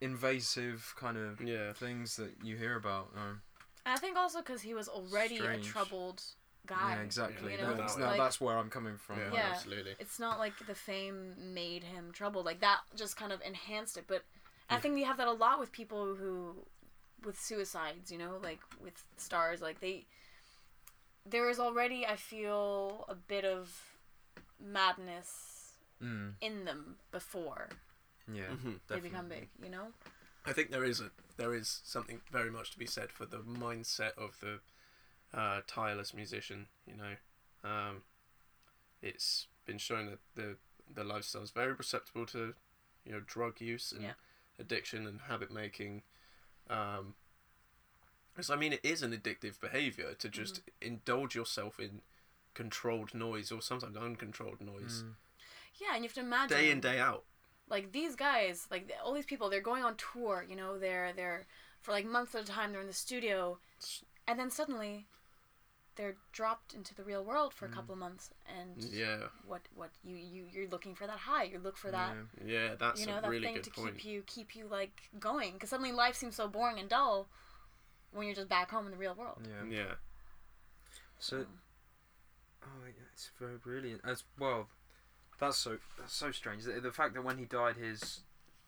[0.00, 1.72] invasive kind of yeah.
[1.72, 3.40] things that you hear about um,
[3.86, 5.66] I think also because he was already Strange.
[5.66, 6.22] a troubled
[6.66, 6.96] guy.
[6.96, 9.50] yeah exactly you know, that's, like- that's where i'm coming from Yeah, Yeah.
[9.52, 9.94] absolutely.
[9.98, 12.46] It's not like the fame made him troubled.
[12.46, 14.04] Like that just kind of enhanced it.
[14.06, 14.22] But
[14.70, 16.54] I think you have that a lot with people who,
[17.24, 18.10] with suicides.
[18.10, 19.60] You know, like with stars.
[19.60, 20.06] Like they,
[21.26, 23.70] there is already I feel a bit of
[24.60, 25.72] madness
[26.02, 27.68] mm, in them before
[28.32, 28.80] yeah Mhm.
[28.88, 29.48] they become big.
[29.62, 29.88] You know.
[30.46, 33.38] I think there is a there is something very much to be said for the
[33.38, 34.60] mindset of the
[35.34, 36.66] uh, tireless musician.
[36.86, 38.02] You know, um,
[39.02, 40.56] it's been shown that the
[40.92, 42.54] the lifestyle is very susceptible to
[43.04, 44.12] you know drug use and Yeah.
[44.58, 46.02] addiction and habit making.
[46.68, 47.14] Um,
[48.32, 52.02] because I mean, it is an addictive behavior to just indulge yourself in
[52.52, 55.14] controlled noise or sometimes uncontrolled noise Mm.
[55.80, 57.24] Yeah, and you have to imagine day in day out.
[57.68, 60.44] like these guys, like all these people, they're going on tour.
[60.48, 61.46] You know, they're they're
[61.80, 62.72] for like months at a time.
[62.72, 63.58] They're in the studio,
[64.26, 65.06] and then suddenly,
[65.96, 67.74] they're dropped into the real world for a Mm.
[67.74, 68.30] couple of months.
[68.46, 71.44] And Yeah, what what you you you're looking for that high.
[71.44, 72.16] You look for that.
[72.44, 72.52] Yeah.
[72.68, 73.94] yeah, that's you know a that really thing good to point.
[73.98, 77.28] keep you keep you like going because suddenly life seems so boring and dull
[78.12, 79.40] when you're just back home in the real world.
[79.48, 79.94] yeah Yeah.
[81.18, 81.46] So,
[82.62, 84.02] oh, yeah, it's very brilliant.
[84.04, 84.68] As well,
[85.38, 86.64] that's so that's so strange.
[86.64, 88.20] The, the fact that when he died, his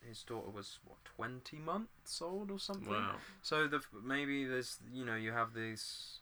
[0.06, 2.92] his daughter was what twenty months old or something.
[2.92, 3.16] Wow.
[3.42, 6.20] So the maybe there's you know you have these.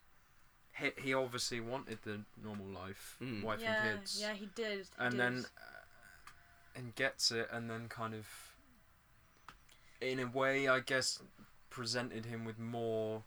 [0.79, 3.43] He, he obviously wanted the normal life, Mm.
[3.43, 4.79] wife yeah, and kids, yeah, he did.
[4.79, 5.21] he and did.
[5.21, 8.27] then uh, and gets it, and then kind of
[10.01, 11.21] in a way, I guess,
[11.71, 13.23] presented him with more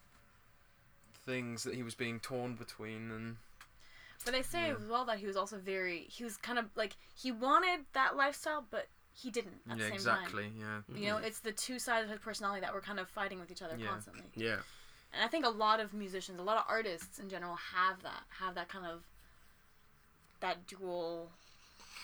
[1.24, 3.36] things that he was being torn between, and
[4.24, 4.74] But they say Yeah.
[4.76, 8.16] as well that he was also very he was kind of like he wanted that
[8.16, 10.22] lifestyle, but he didn't at yeah, the same time.
[10.22, 10.80] exactly, yeah.
[10.94, 13.50] You know, it's the two sides of his personality that were kind of fighting with
[13.50, 13.88] each other Yeah.
[13.88, 14.24] constantly.
[14.34, 14.58] Yeah.
[15.12, 18.22] And I think a lot of musicians, a lot of artists in general have that,
[18.40, 19.02] have that kind of
[20.40, 21.30] that dual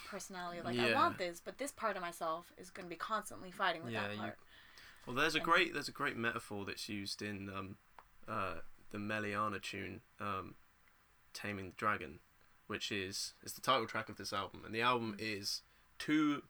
[0.09, 0.61] personality.
[0.63, 3.85] Like I want this, but this part of myself is going to be constantly fighting
[3.85, 4.39] with Yeah, that you- part.
[5.07, 7.77] Well, there's a And- great there's a great metaphor that's used in um,
[8.27, 10.55] uh, the Mehliana tune, um,
[11.35, 12.21] "Taming the Dragon,"
[12.69, 15.61] which is is the title track of this album, and the album is
[15.99, 16.43] two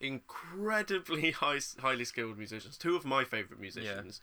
[0.00, 4.20] incredibly high, highly skilled musicians, two of my favorite musicians,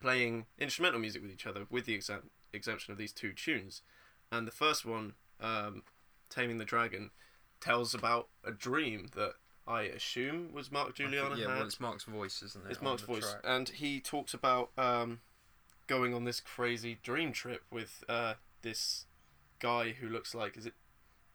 [0.00, 3.82] playing instrumental music with each other, with the exam- exemption of these two tunes.
[4.30, 5.82] And the first one, um,
[6.30, 7.10] "Taming the Dragon,"
[7.60, 9.34] tells about a dream that
[9.66, 11.56] I assume was Mark I Guiliana yeah, had.
[11.58, 12.72] well, it's Mark's voice, isn't it?
[12.72, 13.42] It's Mark's voice, track?
[13.44, 15.20] and he talks about um,
[15.86, 19.06] going on this crazy dream trip with uh, this
[19.60, 20.74] guy who looks like is it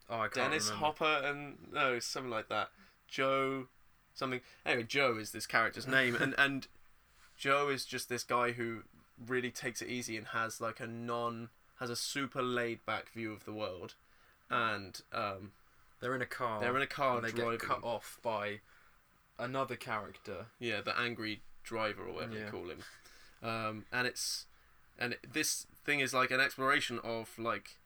[0.10, 0.86] Oh, I can't Dennis remember.
[0.86, 2.70] Hopper and no something like that.
[3.08, 3.68] Joe
[4.18, 4.42] something.
[4.66, 6.68] Anyway, Joe is this character's name, and and
[7.38, 8.84] Joe is just this guy who
[9.26, 11.50] really takes it easy and has like a non
[11.80, 13.94] has a super laid back view of the world,
[14.50, 15.52] and um,
[16.00, 16.60] They're in a car.
[16.60, 17.52] they're in a car and they driving.
[17.60, 18.60] get cut off by
[19.40, 20.48] another character.
[20.60, 22.46] Yeah, the angry driver or whatever Yeah.
[22.46, 22.80] they call him.
[23.44, 24.46] Um, and it's
[24.98, 27.78] and it, this thing is like an exploration of like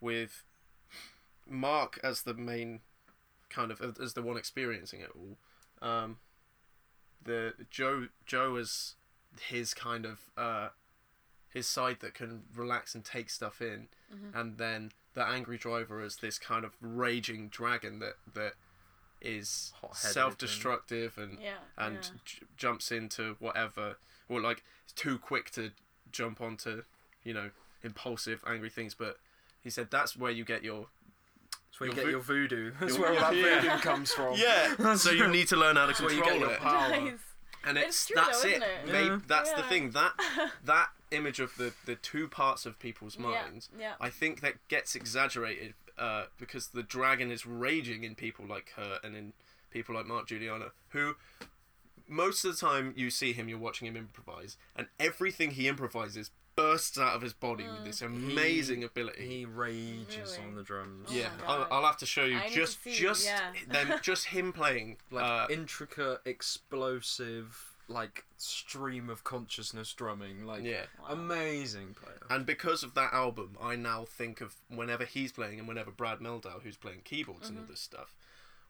[0.00, 0.42] with
[1.48, 2.80] Mark as the main
[3.48, 5.36] kind of as the one experiencing it all.
[5.82, 6.18] Um,
[7.22, 8.94] the Joe Joe as
[9.40, 10.68] his kind of uh,
[11.48, 14.34] his side that can relax and take stuff in, Mhm.
[14.34, 18.54] and then the angry driver is this kind of raging dragon that that
[19.20, 21.58] is Hot-headed self-destructive and Yeah.
[21.76, 22.10] and yeah.
[22.24, 24.64] j- jumps into whatever or like
[24.94, 25.72] too quick to
[26.10, 26.84] jump onto
[27.22, 27.50] you know
[27.82, 29.20] impulsive angry things but
[29.60, 30.99] he said that's where you get your That's
[31.80, 32.72] where you Your get vo- your voodoo.
[32.80, 34.36] That's where all that voodoo comes from.
[34.36, 36.60] yeah so you need to learn how to That's where you control get your it
[36.60, 36.90] power.
[36.90, 37.12] Nice.
[37.64, 38.92] and It's it's, true that's though, it, isn't it?
[38.92, 39.18] They- Yeah.
[39.26, 39.68] that's the Yeah.
[39.68, 40.12] thing that
[40.64, 43.82] that image of the the two parts of people's minds Yeah.
[43.88, 43.94] yeah.
[44.00, 49.00] I think that gets exaggerated uh, because the dragon is raging in people like her
[49.02, 49.32] and in
[49.70, 51.14] people like Mark Guiliana, who
[52.08, 56.30] most of the time you see him, you're watching him improvise, and everything he improvises
[56.60, 59.26] bursts out of his body with this amazing ability.
[59.26, 60.48] He rages Really?
[60.48, 61.08] on the drums.
[61.10, 63.52] Oh yeah, my I'll, I'll have to show you I just see, just yeah.
[63.68, 70.44] then just him playing Like uh, intricate, explosive, like stream of consciousness drumming.
[70.44, 70.84] Like yeah.
[71.08, 72.20] Amazing player.
[72.28, 76.18] And because of that album, I now think of whenever he's playing and whenever Brad
[76.18, 78.14] Mehldau, who's playing keyboards and all this stuff,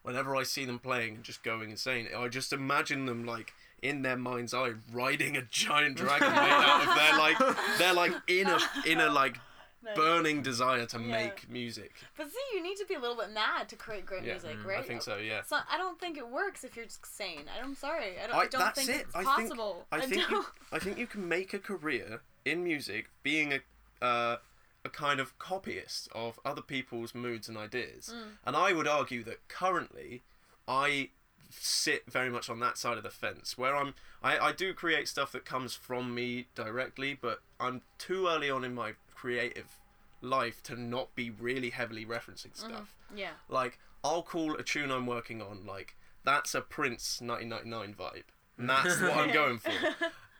[0.01, 4.01] whenever I see them playing and just going insane, I just imagine them like in
[4.03, 8.47] their mind's eye riding a giant dragon made out of their like they're like in
[8.47, 9.37] a in a like
[9.83, 9.95] Nice.
[9.95, 11.07] burning desire to Yeah.
[11.07, 11.91] make music.
[12.15, 14.57] But see, you need to be a little bit mad to create great Yeah, music,
[14.57, 14.77] mm, right?
[14.77, 15.17] I think so.
[15.17, 15.41] Yeah.
[15.41, 17.45] So I don't think it works if you're just sane.
[17.59, 18.19] I'm sorry.
[18.23, 19.05] I don't, I- I, don't that's think it.
[19.07, 19.87] it's I think- possible.
[19.91, 24.37] I think you, I think you can make a career in music being a uh,
[24.85, 28.13] a kind of copyist of other people's moods and ideas.
[28.15, 28.23] Mm.
[28.45, 30.21] And I would argue that currently
[30.67, 31.09] I
[31.51, 35.07] sit very much on that side of the fence where I'm I, I do create
[35.07, 39.79] stuff that comes from me directly, but I'm too early on in my creative
[40.21, 42.95] life to not be really heavily referencing stuff.
[43.15, 43.31] yeah.
[43.49, 48.23] Like I'll call a tune I'm working on like that's a Prince 1999 vibe.
[48.57, 49.71] And that's what I'm going for.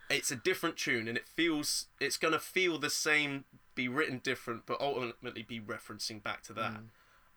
[0.10, 3.46] It's a different tune and it feels it's going to feel the same
[3.76, 6.74] be written different but ultimately be referencing back to that.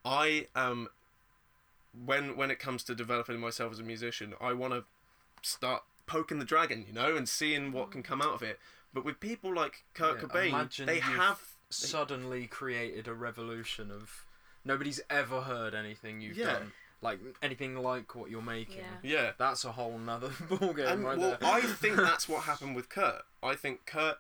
[0.05, 0.89] I um
[2.05, 4.85] when when it comes to developing myself as a musician, I want to
[5.43, 8.59] start poking the dragon, you know, and seeing what can come out of it.
[8.93, 14.27] But with people like Kurt Yeah, Cobain, they you've have Suddenly created a revolution of
[14.65, 16.53] nobody's ever heard anything you've Yeah.
[16.53, 18.85] done, like anything like what you're making.
[19.03, 19.23] Yeah.
[19.23, 19.31] yeah.
[19.39, 21.51] That's a whole nother ballgame And, right well, there.
[21.51, 23.23] I think that's what happened with Kurt.
[23.43, 24.19] I think Kurt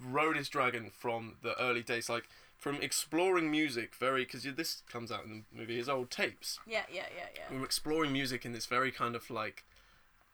[0.00, 2.28] rode his dragon from the early days, like
[2.60, 5.76] from exploring music very because this comes out in the movie.
[5.78, 6.60] His old tapes.
[6.66, 7.42] Yeah, yeah, yeah, yeah.
[7.50, 9.64] We were exploring music in this very kind of like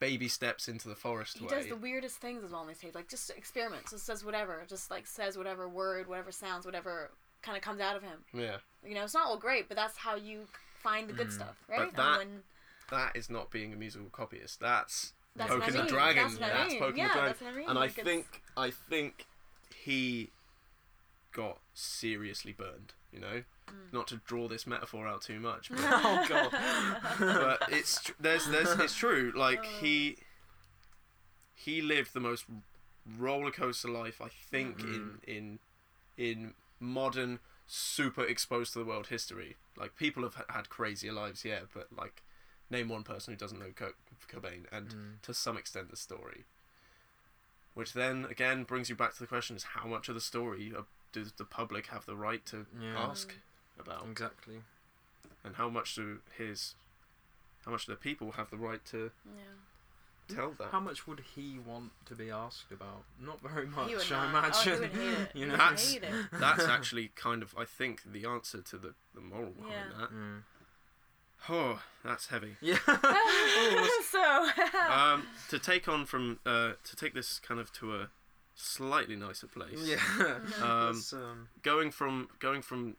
[0.01, 1.51] baby steps into the forest He way.
[1.51, 2.95] does the weirdest things as well on these tapes.
[2.95, 3.93] Like just experiments.
[3.93, 4.65] Just says whatever.
[4.69, 7.13] Just like says whatever word, whatever sounds, whatever
[7.43, 8.19] kind of comes out of him.
[8.35, 10.41] yeah, You know, it's not all great, but that's how you
[10.83, 11.81] find the good stuff, right?
[11.81, 11.85] Mm.
[11.95, 12.43] But that- when
[12.91, 14.59] that is not being a musical copyist.
[14.61, 16.23] That's, That's what I poking the dragon.
[16.25, 17.27] That's what I That's poking Yeah, the dragon.
[17.29, 17.69] that's what I mean.
[17.69, 19.27] And Like, I it's- think I think
[19.75, 20.31] he
[21.37, 22.95] got seriously burned.
[23.13, 23.93] You know, Mm.
[23.93, 26.51] not to draw this metaphor out too much, but oh god.
[27.19, 29.33] but it's tr- there's there's it's true.
[29.35, 29.79] Like Oh.
[29.81, 30.17] he
[31.55, 32.45] he lived the most
[33.19, 35.59] roller coaster life I think in in
[36.17, 39.57] in modern super exposed to the world history.
[39.77, 42.23] Like people have had crazier lives, yeah, but like
[42.71, 43.97] name one person who doesn't know Kurt
[44.31, 45.23] Cobain, and Mm.
[45.23, 46.45] to some extent the story.
[47.75, 50.73] Which then again brings you back to the question: Is how much of the story
[50.77, 52.99] uh, does the public have the right to Yeah.
[52.99, 53.35] ask
[53.79, 54.07] about?
[54.11, 54.63] Exactly.
[55.45, 56.75] and how much do his,
[57.65, 60.35] how much do the people have the right to Yeah.
[60.35, 60.73] tell that?
[60.73, 63.05] How much would he want to be asked about?
[63.21, 64.45] Not very much, He would I not.
[64.45, 64.73] imagine.
[64.73, 65.31] Oh, he would hate it.
[65.37, 66.27] You know, That's- hate it.
[66.33, 69.99] That's actually kind of, I think, the answer to the, the moral behind Yeah.
[70.01, 70.11] that.
[70.13, 70.43] Mm.
[71.49, 72.57] Oh, that's heavy.
[72.61, 72.79] Yeah.
[74.11, 74.49] so.
[74.91, 78.09] um, to take on from, uh, to take this kind of to a
[78.57, 79.79] slightly nicer place.
[79.85, 79.99] yeah.
[80.63, 82.97] Um, um, going from going from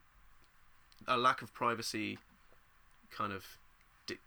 [1.08, 2.17] a lack of privacy
[3.12, 3.46] kind of
[4.06, 4.17] di-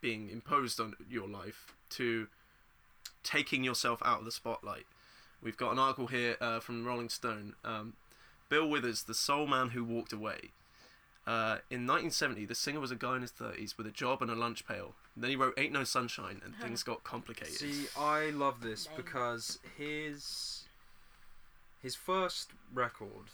[0.00, 2.28] being imposed on your life to
[3.22, 4.86] taking yourself out of the spotlight.
[5.42, 7.54] We've got an article here uh, from Rolling Stone.
[7.64, 7.94] Um,
[8.48, 10.50] Bill Withers, the soul man who walked away.
[11.26, 14.30] Uh, in 1970, the singer was a guy in his 30s with a job and
[14.30, 14.94] a lunch pail.
[15.20, 17.54] Then he wrote "Ain't No Sunshine," and things got complicated.
[17.54, 20.64] See, I love this because his
[21.82, 23.26] his first record,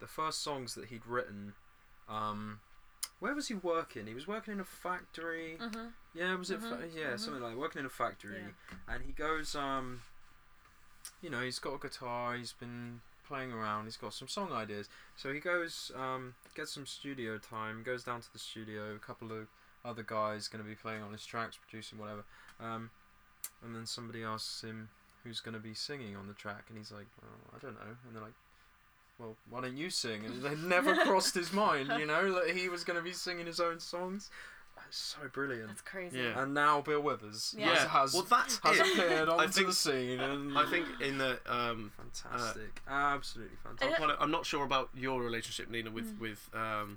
[0.00, 1.54] the first songs that he'd written,
[2.08, 2.60] um,
[3.18, 4.06] where was he working?
[4.06, 5.56] He was working in a factory.
[5.58, 6.60] hmm Yeah, was it?
[6.60, 7.18] Fa- Mhm, yeah, mhm.
[7.20, 8.54] something like working in a factory,
[8.88, 10.02] and he goes, um,
[11.20, 12.36] you know, he's got a guitar.
[12.36, 13.84] He's been playing around.
[13.84, 14.88] He's got some song ideas.
[15.16, 17.82] So he goes, um, gets some studio time.
[17.84, 18.94] Goes down to the studio.
[18.94, 19.46] A couple of
[19.84, 22.24] other guys going to be playing on his tracks, producing whatever.
[22.60, 22.90] Um,
[23.64, 24.88] and then somebody asks him
[25.24, 27.96] who's going to be singing on the track, and he's like, well, I don't know.
[28.06, 28.32] And they're like.
[29.18, 30.24] Well, why don't you sing?
[30.24, 33.44] And it never crossed his mind, you know, that he was going to be singing
[33.44, 34.30] his own songs.
[34.74, 35.68] That's so brilliant.
[35.68, 36.20] That's crazy.
[36.20, 36.42] Yeah.
[36.42, 37.66] And now Bill Withers Yeah.
[37.74, 38.86] has, has, well, that's has it.
[38.94, 40.20] appeared I onto think- the scene.
[40.20, 44.16] And I think in the um, fantastic, absolutely I'm, fantastic.
[44.18, 46.20] I'm not sure about your relationship, Nina, with Mm.
[46.20, 46.96] with um,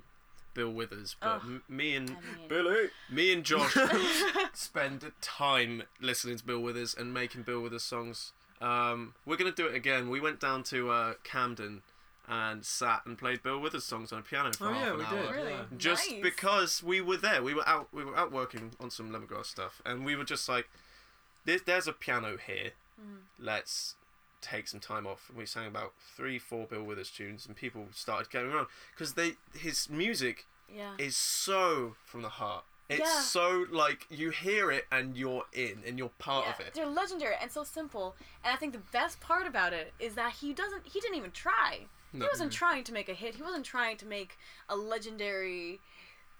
[0.54, 1.46] Bill Withers, but Oh.
[1.46, 3.74] m- me and I mean- Billy, me and Josh
[4.54, 8.32] spend time listening to Bill Withers and making Bill Withers songs.
[8.60, 10.08] Um, we're gonna do it again.
[10.08, 11.82] We went down to uh, Camden
[12.26, 14.98] and sat and played Bill Withers songs on a piano for Oh, half yeah, an
[14.98, 15.22] we hour.
[15.26, 15.30] did.
[15.36, 15.50] Really?
[15.52, 15.64] Yeah.
[15.76, 16.22] Just Nice.
[16.22, 17.88] because we were there, we were out.
[17.92, 20.68] We were out working on some lemongrass stuff, and we were just like,
[21.44, 22.70] "There's, there's a piano here.
[22.98, 23.18] Mm.
[23.38, 23.96] Let's
[24.44, 27.88] take some time off." And we sang about three, four Bill Withers tunes, and people
[27.92, 30.94] started going around because they his music Yeah.
[30.98, 32.64] is so from the heart.
[32.88, 33.20] It's Yeah.
[33.22, 36.74] so like you hear it and you're in and you're part yeah, of it.
[36.74, 38.14] They're legendary and so simple.
[38.44, 40.86] And I think the best part about it is that he doesn't.
[40.86, 41.86] He didn't even try.
[42.12, 42.26] No.
[42.26, 43.36] He wasn't trying to make a hit.
[43.36, 45.80] He wasn't trying to make a legendary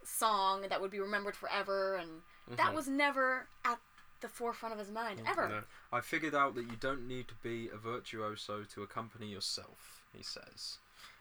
[0.05, 1.97] song that would be remembered forever.
[1.97, 2.75] And that Mhm.
[2.75, 3.81] was never at
[4.25, 5.49] the forefront of his mind ever.
[5.49, 5.61] No.
[5.93, 10.03] I figured out that you don't need to be a virtuoso to accompany yourself.
[10.17, 10.79] He says,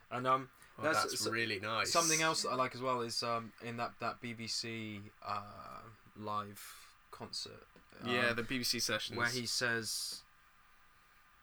[0.09, 1.91] and um, Well, That's- that's, so- really nice.
[1.91, 5.81] something else that I like as well is um, in that that BBC uh,
[6.17, 6.63] live
[7.11, 7.67] concert.
[8.05, 9.17] Yeah, um, the BBC sessions.
[9.17, 10.21] where he says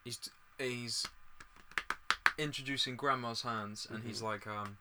[0.05, 0.19] he's
[0.59, 1.07] he's
[2.39, 4.79] introducing grandma's hands and he's like um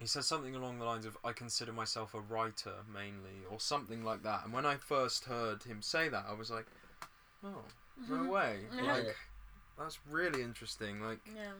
[0.00, 4.02] he says something along the lines of i consider myself a writer mainly or something
[4.02, 6.66] like that and when i first heard him say that i was like
[7.44, 7.62] oh
[8.08, 8.28] no Mhm.
[8.30, 8.82] way Yeah.
[8.94, 9.16] like
[9.78, 11.52] that's really interesting like Yeah.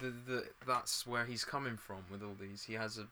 [0.00, 3.06] the, the that's where he's coming from with all these he has a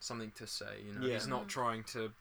[0.00, 1.14] something to say you know Yeah.
[1.14, 2.12] he's not trying to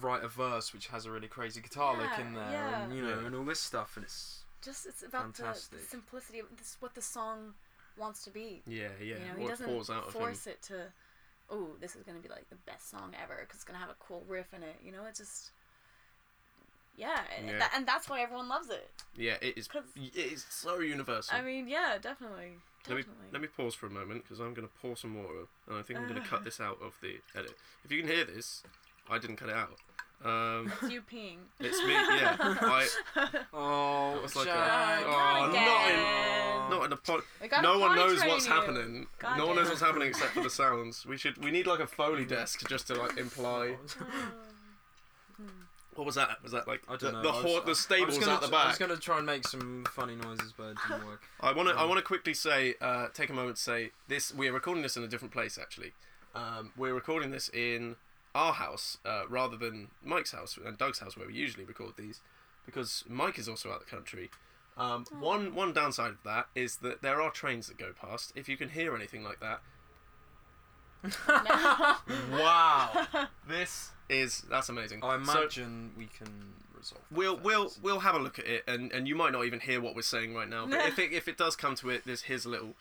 [0.00, 2.82] write a verse which has a really crazy guitar lick in there yeah.
[2.84, 3.26] and you know Yeah.
[3.26, 6.94] and all this stuff and it's Just it's about the, the simplicity of this, what
[6.94, 7.54] the song
[7.98, 8.62] wants to be.
[8.66, 9.06] Yeah, yeah.
[9.06, 10.92] you know, he doesn't force it to.
[11.50, 13.96] Oh, this is gonna be like the best song ever because it's gonna have a
[14.00, 14.76] cool riff in it.
[14.84, 15.50] You know, it just.
[16.96, 17.58] Yeah, and, Yeah.
[17.58, 18.88] That, and that's why everyone loves it.
[19.16, 19.68] Yeah, it is.
[19.96, 21.36] It is so universal.
[21.36, 22.52] I mean, yeah, definitely,
[22.88, 25.46] let me let me pause for a moment because I'm going to pour some water,
[25.68, 27.54] and I think I'm going to cut this out of the edit.
[27.84, 28.62] If you can hear this,
[29.08, 29.78] I didn't cut it out.
[30.22, 31.36] Um, It's you peeing.
[31.60, 32.36] It's me, yeah.
[32.40, 32.88] I-
[33.52, 36.70] oh That was like a- Oh, not not in- again.
[36.70, 37.20] not in a pod.
[37.42, 38.52] We gotta No one knows what's you.
[38.52, 39.06] happening.
[39.18, 41.04] God no one knows what's happening except for the sounds.
[41.04, 41.36] We should.
[41.44, 43.76] We need like a foley desk just to like imply.
[45.94, 46.42] What was that?
[46.42, 47.22] Was that like I the don't know.
[47.22, 48.64] the, I was- hor- the I was stables gonna out the back?
[48.64, 48.88] I was back?
[48.88, 51.22] gonna try and make some funny noises, but it didn't work.
[51.40, 51.74] I want to.
[51.76, 54.34] I Um, want to quickly say, uh, take a moment to say this.
[54.34, 55.56] We are recording this in a different place.
[55.56, 55.92] Actually,
[56.34, 57.94] um, we're recording this in
[58.34, 62.20] our house uh, rather than Mike's house and Doug's house, where we usually record these,
[62.66, 64.30] because Mike is also out of the country.
[64.76, 68.32] Um, one one downside of that is that there are trains that go past.
[68.34, 69.60] If you can hear anything like that,
[72.32, 73.06] wow,
[73.48, 75.00] this is that's amazing.
[75.02, 76.28] I So- imagine we can
[76.76, 77.02] resolve.
[77.10, 79.60] that We'll we'll we'll have a look at it, and, and you might not even
[79.60, 80.66] hear what we're saying right now.
[80.66, 82.74] But if it if it does come to it, there's here's a little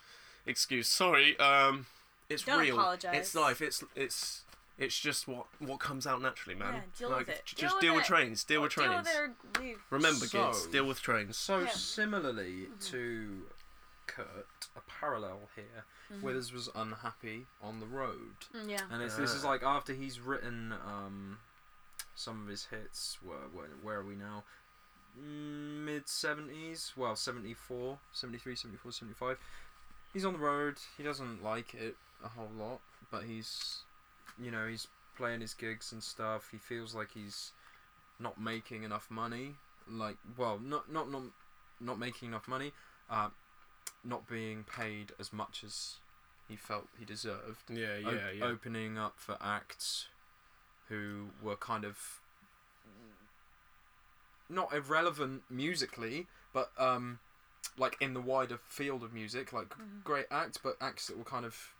[0.45, 0.87] excuse.
[0.87, 1.85] Sorry, um,
[2.29, 2.79] it's Don't real.
[2.79, 3.11] apologise.
[3.13, 3.61] It's life.
[3.61, 4.42] It's it's
[4.77, 6.73] it's just what what comes out naturally, man.
[6.75, 7.41] Yeah, deal like, with it.
[7.45, 8.07] j- Deal Just with deal with it.
[8.07, 8.43] trains.
[8.43, 8.89] Deal with trains.
[8.91, 9.79] Deal with it or leave.
[9.89, 11.37] Remember, So- kids, deal with trains.
[11.37, 11.69] So Yeah.
[11.69, 13.47] similarly to
[14.07, 15.85] Kurt a parallel here.
[16.11, 16.21] Mhm.
[16.21, 18.81] Withers was unhappy on the road, Mm, yeah.
[18.91, 19.49] and it's, this is Ah.
[19.49, 21.39] like after he's written um,
[22.15, 23.17] some of his hits.
[23.23, 24.43] Where, where, where are we now?
[25.15, 29.37] Mid 70s, well 74, 73, 74, 75.
[30.11, 30.77] He's on the road.
[30.97, 33.83] He doesn't like it a whole lot, but he's,
[34.41, 36.49] you know, he's playing his gigs and stuff.
[36.51, 37.51] He feels like he's
[38.19, 39.55] not making enough money.
[39.87, 41.23] Like, well, not not not
[41.79, 42.71] not making enough money.
[43.09, 43.29] Uh,
[44.03, 45.95] not being paid as much as
[46.47, 47.69] he felt he deserved.
[47.69, 48.45] Yeah, yeah, Op- yeah.
[48.45, 50.07] Opening up for acts
[50.89, 52.19] who were kind of
[54.49, 57.19] not irrelevant musically, but um,
[57.77, 60.03] like in the wider field of music, like Mhm.
[60.03, 61.73] great acts, but acts that were kind of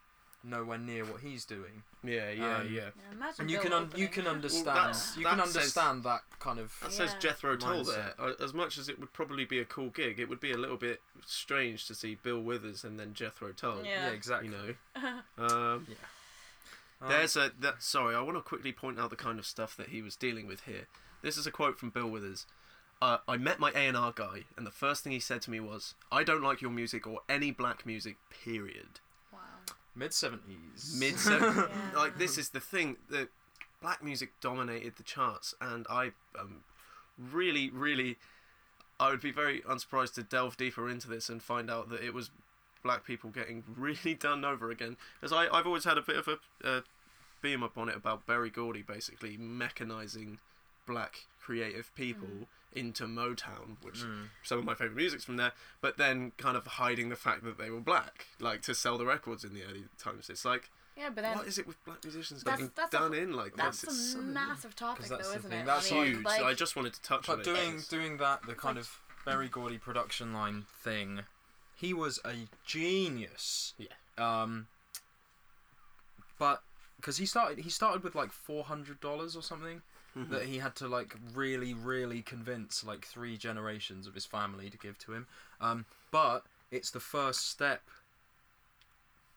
[0.44, 1.84] nowhere near what he's doing.
[2.04, 2.82] yeah, yeah, um, yeah.
[2.82, 5.56] Yeah, imagine And you Bill can un- you can understand that's- you can that says-
[5.56, 7.20] understand that kind of That says Yeah.
[7.20, 8.14] Jethro Tull there.
[8.42, 10.78] As much as it would probably be a cool gig, it would be a little
[10.78, 13.84] bit strange to see Bill Withers and then Jethro Tull.
[13.86, 14.10] Yeah.
[14.10, 14.50] exactly.
[14.50, 15.22] You know.
[15.38, 15.88] Um,
[17.02, 17.84] Um, There's a that.
[17.84, 20.48] Sorry, I want to quickly point out the kind of stuff that he was dealing
[20.48, 20.88] with here.
[21.22, 22.46] This is a quote from Bill Withers.
[23.02, 25.52] Uh, I met my A and R guy, and the first thing he said to
[25.52, 28.16] me was, "I don't like your music or any black music.
[28.30, 29.02] Period."
[29.96, 30.00] Wow.
[30.00, 30.96] mid seventies.
[31.00, 31.68] Mid Yeah.
[31.96, 33.30] like this is the thing that
[33.82, 36.64] black music dominated the charts, and I um,
[37.18, 38.18] really, really,
[39.00, 42.14] I would be very unsurprised to delve deeper into this and find out that it
[42.14, 42.32] was
[42.84, 44.98] black people getting really done over again.
[45.20, 46.82] Because I I've always had a bit of a uh,
[47.42, 50.38] beam up on it about Berry Gordy basically mechanizing
[50.88, 54.30] black creative people into Motown, which Mm.
[54.44, 57.58] some of my favorite music's from there, but then kind of hiding the fact that
[57.58, 60.30] they were black, like to sell the records in the early times.
[60.30, 62.98] It's like, Yeah, but then what is it with black musicians That's- getting that's a-
[62.98, 63.90] done in like that's this?
[63.94, 65.66] It's a so massive topic, though, isn't thing, it?
[65.66, 66.24] that's I mean, huge.
[66.26, 67.54] Like, I just wanted to touch on But it.
[67.56, 71.24] doing doing that, the kind like- of very gaudy production line thing,
[71.76, 73.74] he was a genius.
[73.78, 73.88] Yeah.
[74.18, 74.68] Um.
[76.38, 76.64] But
[76.98, 79.82] because he started, he started with like four hundred dollars or something
[80.16, 80.30] Mhm.
[80.30, 84.78] that he had to like really, really convince like three generations of his family to
[84.78, 85.28] give to him.
[85.60, 85.86] Um.
[86.12, 87.82] But it's the first step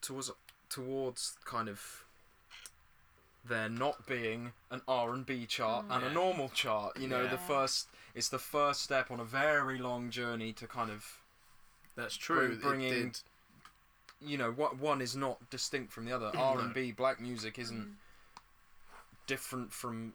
[0.03, 0.31] towards
[0.69, 2.05] towards kind of
[3.45, 5.97] there not being an R and B chart Mm.
[5.97, 6.99] and a normal chart.
[6.99, 10.91] You know, the first it's the first step on a very long journey to kind
[10.91, 11.21] of
[11.95, 12.57] That's true.
[12.57, 13.15] bringing-
[14.21, 16.31] you know what one is not distinct from the other.
[16.37, 17.95] R and B black music isn't mm,
[19.27, 20.15] different from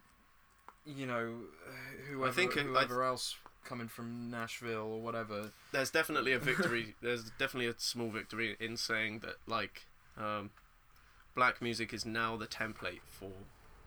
[0.85, 1.33] you know
[2.09, 5.51] whoever think it- I whoever else coming from Nashville or whatever.
[5.71, 6.95] There's definitely a victory.
[7.01, 9.83] there's definitely a small victory in saying that like
[10.17, 10.49] um,
[11.35, 13.29] black music is now the template for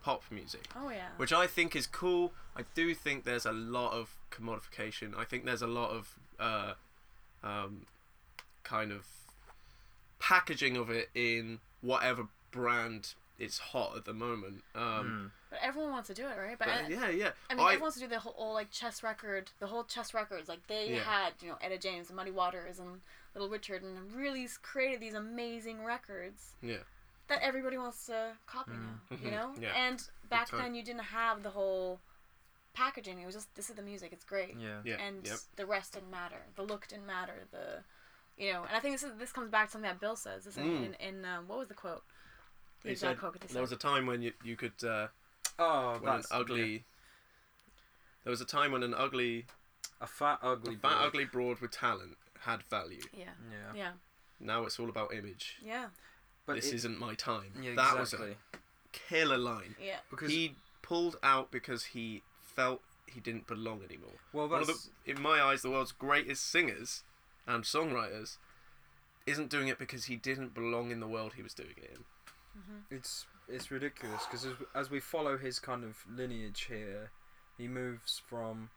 [0.01, 0.67] pop music.
[0.75, 1.07] oh yeah.
[1.17, 2.31] which I think is cool.
[2.55, 5.15] I do think there's a lot of commodification.
[5.17, 6.73] I think there's a lot of uh,
[7.43, 7.81] um,
[8.63, 9.05] kind of
[10.19, 14.63] packaging of it in whatever brand is hot at the moment.
[14.73, 16.57] Um, But everyone wants to do it, right?
[16.57, 17.31] But, but I, yeah, yeah.
[17.49, 20.13] I mean, everyone wants to do the whole, whole like chess record, the whole chess
[20.13, 20.47] records.
[20.49, 20.99] Like they Yeah.
[21.03, 23.01] had, you know, Etta James and Muddy Waters and
[23.33, 26.77] Little Richard, and really created these amazing records yeah,
[27.27, 29.15] that everybody wants to copy now.
[29.17, 29.23] Mhm.
[29.25, 29.73] You know, Yeah.
[29.75, 31.99] and back then you didn't have the whole
[32.73, 33.19] packaging.
[33.19, 34.11] It was just this is the music.
[34.13, 34.55] It's great.
[34.57, 34.79] Yeah.
[34.85, 35.37] yeah, and yep.
[35.55, 36.45] the rest didn't matter.
[36.55, 37.47] The look didn't matter.
[37.51, 37.83] The,
[38.37, 40.45] you know, and I think this is this comes back to something that Bill says.
[40.47, 40.93] Isn't Mm.
[40.93, 41.01] it?
[41.01, 42.03] In, in um, what was the quote?
[42.83, 45.07] The He exact said quote There was a time when you you could uh,
[45.57, 46.83] Oh, when an that's ugly.
[48.23, 49.45] There was a time when an ugly,
[50.01, 51.05] a fat ugly, fat boy.
[51.05, 53.01] ugly broad with talent had value.
[53.13, 53.73] Yeah, Yeah.
[53.75, 53.91] yeah,
[54.39, 55.57] Now it's all about image.
[55.63, 55.89] yeah,
[56.45, 57.53] But this it- isn't my time.
[57.61, 58.29] yeah, that exactly.
[58.29, 58.57] was a
[58.91, 59.75] killer line.
[59.79, 59.99] yeah.
[60.09, 64.13] because he pulled out because he felt he didn't belong anymore.
[64.33, 67.03] well, One of that's the, in my eyes, the world's greatest singers
[67.47, 68.37] and songwriters
[69.27, 72.03] isn't doing it because he didn't belong in the world he was doing it in.
[72.89, 77.11] It's it's ridiculous because as, as we follow his kind of lineage here,
[77.57, 78.69] he moves from.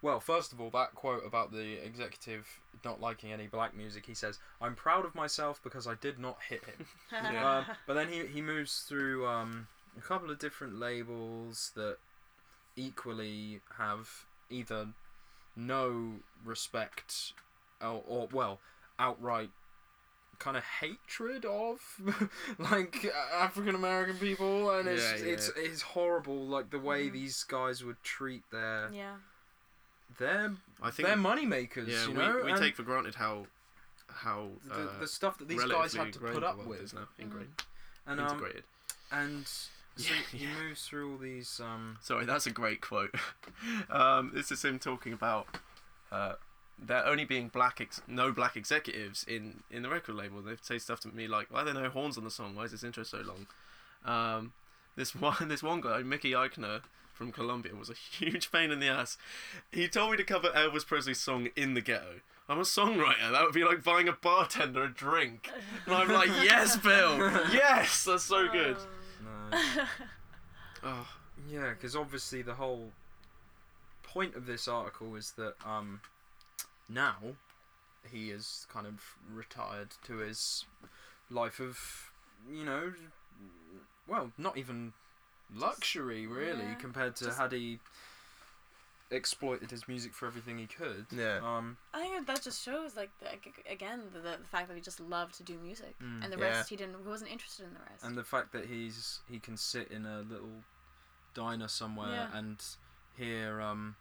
[0.00, 4.14] Well, first of all, that quote about the executive not liking any black music, he
[4.14, 7.48] says, "I'm proud of myself because I did not hit him." Yeah.
[7.48, 11.98] uh, but then he he moves through um, a couple of different labels that
[12.76, 14.88] equally have either
[15.54, 16.14] no
[16.44, 17.32] respect
[17.80, 18.58] or, or well
[18.98, 19.50] outright
[20.42, 21.78] kind of hatred of
[22.58, 25.32] like African American people and it's Yeah, yeah.
[25.34, 27.12] it's it's horrible like the way Mhm.
[27.12, 29.14] these guys would treat their yeah.
[30.18, 33.14] their I think their money makers yeah, you we, know we and take for granted
[33.14, 33.46] how
[34.08, 37.06] how the, uh, the stuff that these guys had to put up with is now
[37.18, 37.62] ingrained,
[38.06, 38.64] and um, integrated.
[39.10, 40.54] and so Yeah, he yeah.
[40.60, 43.14] moves through all these um Sorry, that's a great quote.
[43.90, 45.46] um, this is him talking about
[46.10, 46.34] uh,
[46.78, 50.42] there only being black ex- no black executives in in the record label.
[50.42, 52.54] They say stuff to me like, "Why are there no horns on the song?
[52.54, 53.46] Why is this intro so long?"
[54.04, 54.52] Um,
[54.96, 56.82] this one this one guy, Mickey Eichner
[57.14, 59.16] from Columbia, was a huge pain in the ass.
[59.70, 63.30] He told me to cover Elvis Presley's song "In the Ghetto." I'm a songwriter.
[63.30, 65.48] That would be like buying a bartender a drink.
[65.86, 67.16] And I'm like, yes, Bill.
[67.52, 68.76] Yes, that's so good.
[69.22, 69.58] No.
[70.82, 71.08] Oh,
[71.48, 72.90] Yeah, because obviously the whole
[74.02, 76.00] point of this article is that um,
[76.92, 77.16] now
[78.10, 80.64] he is kind of retired to his
[81.30, 82.10] life of,
[82.50, 82.92] you know,
[84.08, 84.92] well, not even
[85.54, 87.78] luxury really yeah, compared to just- had he
[89.10, 91.04] exploited his music for everything he could.
[91.10, 91.38] Yeah.
[91.42, 93.26] Um, I think that just shows, like, the,
[93.70, 96.24] again, the, the fact that he just loved to do music, Mm.
[96.24, 96.44] and the Yeah.
[96.46, 96.96] rest he didn't.
[97.02, 98.02] He wasn't interested in the rest.
[98.04, 100.62] and the fact that he's he can sit in a little
[101.34, 102.38] diner somewhere Yeah.
[102.38, 102.64] and
[103.16, 103.96] hear um,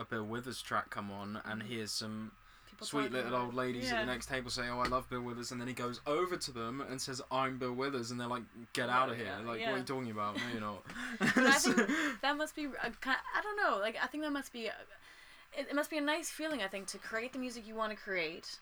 [0.00, 1.66] a Bill Withers track come on and mm.
[1.66, 2.32] hear some
[2.68, 5.52] People sweet little old ladies at the next table say, "Oh, I love Bill Withers,"
[5.52, 8.44] and then he goes over to them and says, "I'm Bill Withers," and they're like,
[8.72, 10.36] "Get out of here!" yeah, Like, what are you talking about?
[10.36, 10.82] No, you're not.
[11.20, 11.76] I think
[12.22, 13.18] that must be a kind.
[13.36, 13.78] I don't know.
[13.78, 14.66] Like I think that must be.
[14.66, 14.74] A,
[15.58, 16.62] it, it must be a nice feeling.
[16.62, 18.58] I think to create the music you want to create,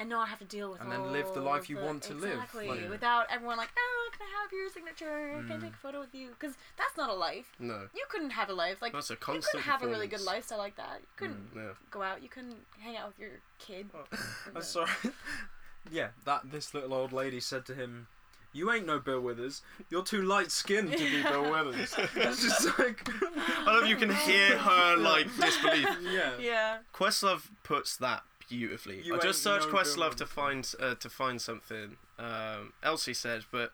[0.00, 0.80] and not have to deal with.
[0.80, 3.56] And then live the all life you the- want to live, exactly, like- without everyone
[3.58, 5.34] like, oh, can I have your signature?
[5.46, 5.60] Can I Mm.
[5.62, 6.30] take a photo with you?
[6.30, 7.52] Because that's not a life.
[7.60, 7.88] no.
[7.94, 8.92] You couldn't have a life like.
[8.92, 11.00] That's a constant You couldn't have a really good lifestyle like that.
[11.02, 11.70] You couldn't Yeah.
[11.90, 12.22] go out.
[12.22, 13.90] You couldn't hang out with your kid.
[14.56, 14.90] I'm sorry.
[15.90, 18.08] yeah, that this little old lady said to him,
[18.52, 19.62] "You ain't no Bill Withers.
[19.90, 24.10] You're too light skinned to be Bill Withers." It's just like, I love you can
[24.14, 25.88] hear her like disbelief.
[26.02, 26.36] yeah.
[26.38, 26.78] Yeah.
[26.94, 29.00] Questlove puts that beautifully.
[29.02, 31.96] You I just searched no Questlove to find uh, to find something.
[32.18, 33.72] Um, Elsie said, but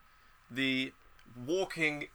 [0.50, 0.92] the
[1.46, 2.08] walking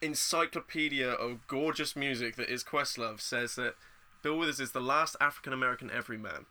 [0.00, 3.74] encyclopedia of gorgeous music that is Questlove says that
[4.22, 6.46] Bill Withers is the last African American everyman.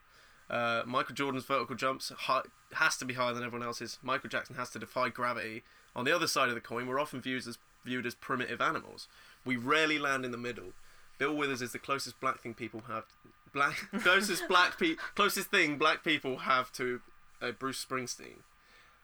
[0.50, 2.12] Uh, Michael Jordan's vertical jumps
[2.74, 4.00] has to be higher than everyone else's.
[4.02, 5.64] Michael Jackson has to defy gravity.
[5.96, 9.08] On the other side of the coin, we're often viewed as viewed as primitive animals.
[9.46, 10.74] We rarely land in the middle.
[11.18, 13.06] Bill Withers is the closest black thing people have
[13.58, 17.02] black closest black pe- closest thing black people have to
[17.42, 18.42] uh, Bruce Springsteen.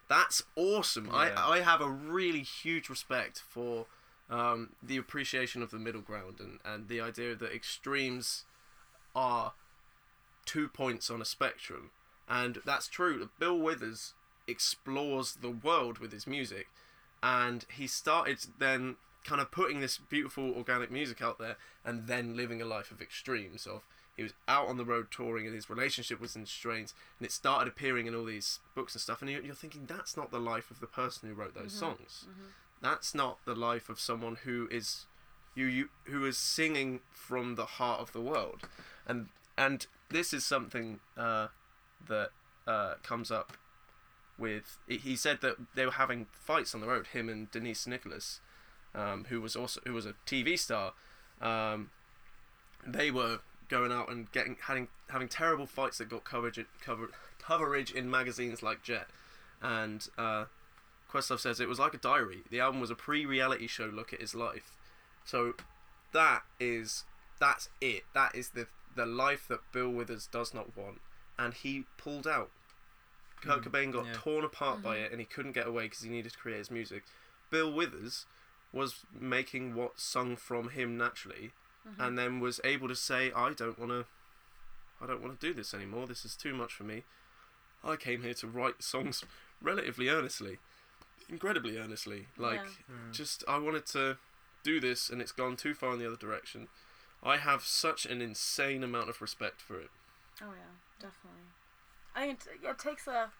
[0.07, 1.07] That's awesome.
[1.07, 1.33] Yeah.
[1.35, 3.87] I I have a really huge respect for
[4.29, 8.45] um, the appreciation of the middle ground and, and the idea that extremes
[9.15, 9.53] are
[10.45, 11.91] two points on a spectrum.
[12.27, 13.29] And that's true.
[13.39, 14.13] Bill Withers
[14.47, 16.67] explores the world with his music.
[17.21, 22.35] And he started then kind of putting this beautiful organic music out there and then
[22.35, 23.83] living a life of extremes of
[24.15, 27.31] he was out on the road touring and his relationship was in strains and it
[27.31, 30.39] started appearing in all these books and stuff and you're, you're thinking that's not the
[30.39, 32.25] life of the person who wrote those songs.
[32.81, 35.05] that's not the life of someone who is
[35.55, 38.67] you, you who is singing from the heart of the world.
[39.07, 41.47] And and this is something uh,
[42.07, 42.29] that
[42.67, 43.53] uh, comes up
[44.37, 47.85] with he- he said that they were having fights on the road him and Denise
[47.87, 48.39] Nicholas
[48.95, 50.93] um, who was also who was a TV star.
[51.41, 51.89] Um,
[52.85, 53.39] they were
[53.73, 57.09] going out and getting having having terrible fights that got coverage cover,
[57.39, 59.07] coverage in magazines like Jet
[59.63, 60.45] and uh,
[61.11, 62.43] Questlove says it was like a diary.
[62.51, 64.77] The album was a pre-reality show look at his life.
[65.25, 65.53] So
[66.13, 67.05] that is
[67.39, 68.03] that's it.
[68.13, 71.01] That is the the life that Bill Withers does not want,
[71.39, 72.51] and he pulled out.
[73.41, 74.13] Kurt Mm, Cobain got yeah.
[74.13, 76.69] torn apart by it, and he couldn't get away because he needed to create his
[76.69, 77.03] music.
[77.49, 78.25] Bill Withers
[78.71, 81.51] was making what sung from him naturally,
[81.99, 84.05] and then was able to say, "I don't want to,
[85.01, 86.07] I don't want to do this anymore.
[86.07, 87.03] This is too much for me.
[87.83, 89.23] I came here to write songs
[89.61, 90.59] relatively earnestly,
[91.29, 92.27] incredibly earnestly.
[92.37, 92.95] Like, Yeah.
[92.95, 93.11] Mm.
[93.11, 94.17] just I wanted to
[94.63, 96.69] do this, and it's gone too far in the other direction.
[97.21, 99.89] I have such an insane amount of respect for it.
[100.41, 101.43] Oh yeah, definitely.
[102.15, 103.31] I think it, it takes a,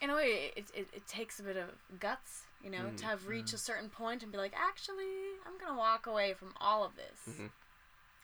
[0.00, 1.70] in a way, it, it, it takes a bit of
[2.00, 5.04] guts, you know, Mm, to have reached a certain point and be like, actually,
[5.46, 7.50] I'm gonna walk away from all of this Mhm.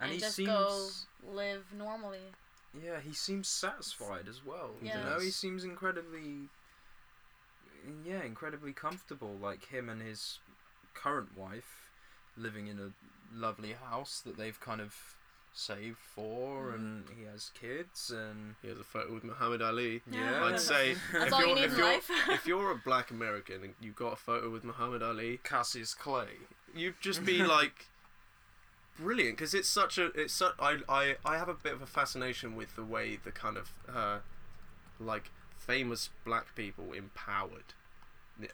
[0.00, 0.90] and, he just seems, go
[1.32, 2.34] live normally.
[2.74, 4.76] yeah, he seems satisfied as well.
[4.82, 4.98] Yeah.
[4.98, 6.48] You know, he seems incredibly,
[8.04, 9.36] yeah, incredibly comfortable.
[9.36, 10.38] Like him and his
[10.94, 11.90] current wife
[12.36, 12.92] living in a
[13.34, 15.16] lovely house that they've kind of
[15.53, 16.74] saved for, Mm.
[16.74, 20.03] and he has kids, and He has a photo with Muhammad Ali.
[20.11, 20.44] Yeah.
[20.44, 22.00] I'd say if you you're need if you're
[22.34, 26.38] if you're a black American and you've got a photo with Muhammad Ali, Cassius Clay.
[26.74, 27.86] you'd just be like
[28.98, 31.86] brilliant because it's such a it's such I, I I have a bit of a
[31.86, 34.18] fascination with the way the kind of uh,
[35.00, 37.74] like famous black people empowered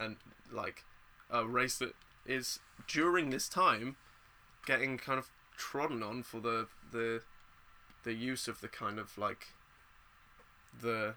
[0.00, 0.16] and
[0.52, 0.84] like
[1.30, 1.94] a race that
[2.26, 3.96] is during this time
[4.66, 7.20] getting kind of trodden on for the the
[8.04, 9.48] the use of the kind of like
[10.80, 11.14] the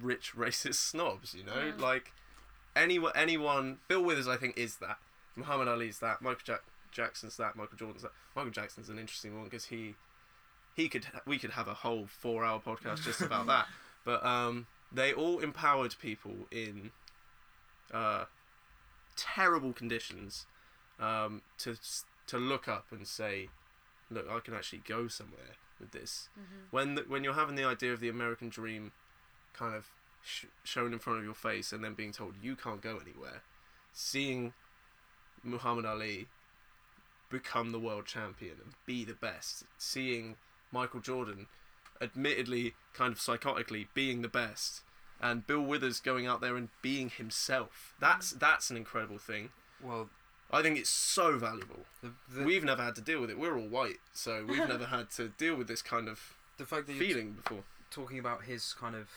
[0.00, 1.34] rich racist snobs.
[1.34, 1.80] You know, Mm.
[1.80, 2.12] like
[2.76, 3.78] anyone, anyone.
[3.88, 4.98] Bill Withers, I think, is that.
[5.34, 6.20] Muhammad Ali's that.
[6.22, 7.56] Michael Jack- Jackson's that.
[7.56, 8.12] Michael Jordan's that.
[8.36, 9.94] Michael Jackson's an interesting one because he
[10.74, 13.66] he could we could have a whole four hour podcast just about that.
[14.04, 16.92] But um, they all empowered people in
[17.92, 18.24] uh,
[19.16, 20.46] terrible conditions
[20.98, 21.76] um, to
[22.28, 23.48] to look up and say,
[24.10, 26.28] look, I can actually go somewhere with this.
[26.38, 26.70] Mhm.
[26.70, 28.92] When the, when you're having the idea of the American dream
[29.52, 29.90] kind of
[30.22, 33.42] sh- shown in front of your face and then being told you can't go anywhere,
[33.92, 34.52] seeing
[35.42, 36.28] Muhammad Ali
[37.30, 40.36] become the world champion and be the best, seeing
[40.72, 41.46] Michael Jordan,
[42.00, 44.82] admittedly kind of psychotically being the best,
[45.20, 47.94] and Bill Withers going out there and being himself.
[48.00, 49.50] That's that's an incredible thing.
[49.82, 50.08] Well,
[50.50, 51.84] I think it's so valuable.
[52.02, 53.38] the the, We've never had to deal with it.
[53.38, 56.86] We're all white, so we've never had to deal with this kind of the fact
[56.86, 57.64] that feeling before.
[57.90, 59.08] talking about his kind of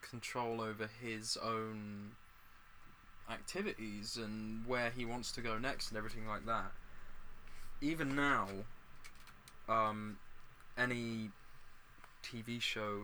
[0.00, 2.12] control over his own
[3.30, 6.70] activities and where he wants to go next and everything like that.
[7.80, 8.48] Even now,
[9.68, 10.16] um,
[10.78, 11.30] any
[12.22, 13.00] TV show,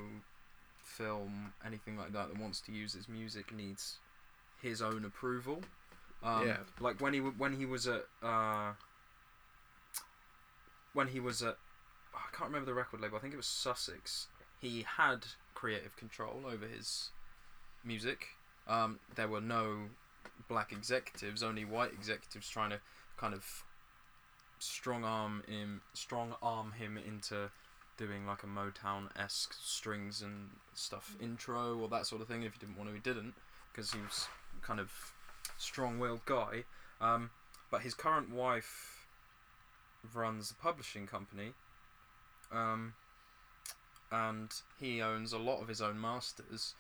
[0.83, 3.97] film, anything like that that wants to use his music needs
[4.62, 5.61] his own approval.
[6.23, 6.57] Um, Yeah.
[6.81, 8.73] Like when he when he was at uh,
[10.93, 11.57] when he was at
[12.14, 13.16] I can't remember the record label.
[13.16, 14.29] I think it was Sussex.
[14.61, 17.11] He had creative control over his
[17.85, 18.37] music.
[18.68, 19.89] Um, there were no
[20.49, 22.81] black executives, only white executives trying to
[23.16, 23.64] kind of
[24.59, 27.51] strong arm him, strong arm him into
[27.97, 32.43] doing like a Motown esque strings and stuff intro or that sort of thing.
[32.43, 33.35] If he didn't want to, he didn't
[33.73, 34.29] because he was
[34.61, 34.91] kind of
[35.59, 36.64] strong willed guy.
[37.01, 37.30] Um,
[37.70, 39.07] but his current wife
[40.14, 41.53] runs a publishing company
[42.53, 42.95] um,
[44.11, 46.74] and he owns a lot of his own masters.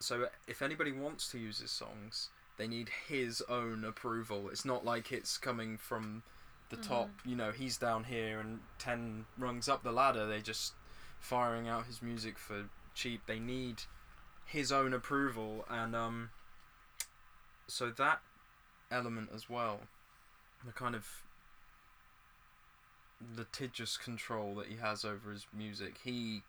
[0.00, 2.28] So if anybody wants to use his songs,
[2.58, 4.48] they need his own approval.
[4.50, 6.22] It's not like it's coming from
[6.68, 7.10] the top.
[7.24, 10.26] You know, he's down here and ten rungs up the ladder.
[10.26, 10.74] They just
[11.20, 12.64] firing out his music for
[12.94, 13.22] cheap.
[13.26, 13.82] They need
[14.44, 16.30] his own approval, and um,
[17.72, 18.20] so that
[18.90, 19.80] element as well,
[20.66, 21.22] the kind of
[23.36, 25.98] litigious control that he has over his music.
[26.04, 26.42] He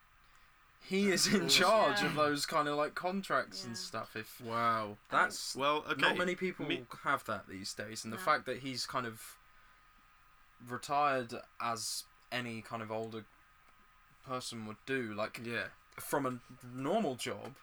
[0.86, 2.07] he is in charge Yeah.
[2.07, 4.17] of those kind of like contracts and stuff.
[4.17, 4.97] If Wow.
[5.09, 6.01] that's Well, okay.
[6.01, 8.24] not many people Me- have that these days, and the No.
[8.24, 9.38] fact that he's kind of
[10.67, 12.03] retired as
[12.34, 13.24] any kind of older
[14.26, 15.69] person would do, like Yeah.
[16.01, 17.55] from a normal job,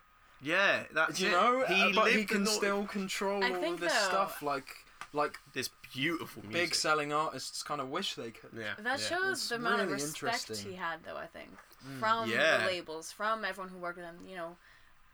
[0.43, 0.85] Yeah.
[0.93, 1.33] That's you it.
[1.33, 4.09] know, He uh, but he can nor- still control I all think of this though-
[4.09, 4.67] stuff, like
[5.13, 6.61] like this beautiful music.
[6.69, 8.51] big selling artists kind of wish they could.
[8.57, 8.75] Yeah.
[8.79, 9.07] That yeah.
[9.07, 10.71] shows It's the amount of respect interesting.
[10.71, 11.17] he had, though.
[11.17, 11.51] I think
[11.85, 11.99] Mm.
[11.99, 12.59] from Yeah.
[12.59, 14.19] the labels, from everyone who worked with him.
[14.29, 14.57] You know,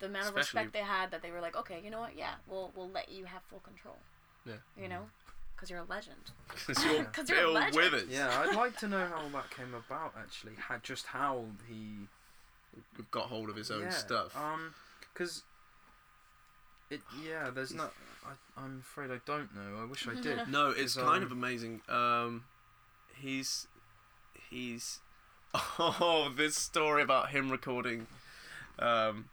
[0.00, 2.14] the amount of Especially- respect they had that they were like, okay, you know what?
[2.14, 3.96] Yeah, we'll we'll let you have full control.
[4.44, 4.56] Yeah.
[4.76, 5.08] You know,
[5.54, 6.32] because you're a legend.
[6.66, 7.76] Because you're 'Cause you're a Bill legend.
[7.76, 8.08] Withers.
[8.10, 10.12] Yeah, I'd like to know how that came about.
[10.18, 12.06] Actually, how, just how he
[13.10, 14.36] Got hold of his own yeah, stuff.
[14.36, 14.74] Um,
[15.16, 15.42] because
[16.90, 17.92] it yeah, there's not.
[18.24, 19.80] I, I'm afraid I don't know.
[19.80, 20.48] I wish I did.
[20.48, 21.80] No, it's kind um, of amazing.
[21.88, 22.44] Um,
[23.20, 23.66] he's
[24.50, 25.00] he's
[25.78, 28.06] oh this story about him recording,
[28.78, 29.26] um,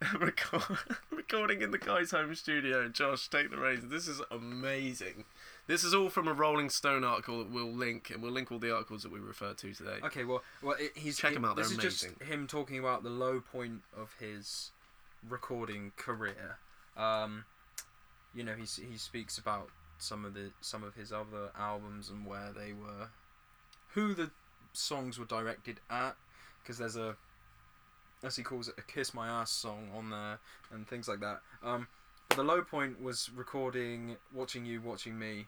[0.18, 0.62] record,
[1.10, 2.88] recording in the guy's home studio.
[2.88, 3.90] Josh, take the reins.
[3.90, 5.24] This is amazing.
[5.66, 8.58] This is all from a Rolling Stone article that we'll link, and we'll link all
[8.58, 9.98] the articles that we refer to today.
[10.04, 12.10] Okay, well, well, it, he's Check it- 'em out, This they're this amazing.
[12.10, 14.72] is just him talking about the low point of his
[15.26, 16.58] recording career.
[16.98, 17.44] Um,
[18.34, 22.26] you know, he he speaks about some of the some of his other albums and
[22.26, 23.08] where they were,
[23.94, 24.30] who the
[24.74, 26.16] songs were directed at,
[26.62, 27.16] because there's a,
[28.22, 30.40] as he calls it, a "Kiss My Ass" song on there
[30.70, 31.40] and things like that.
[31.62, 31.88] Um,
[32.30, 35.46] the low point was recording "Watching You, Watching Me."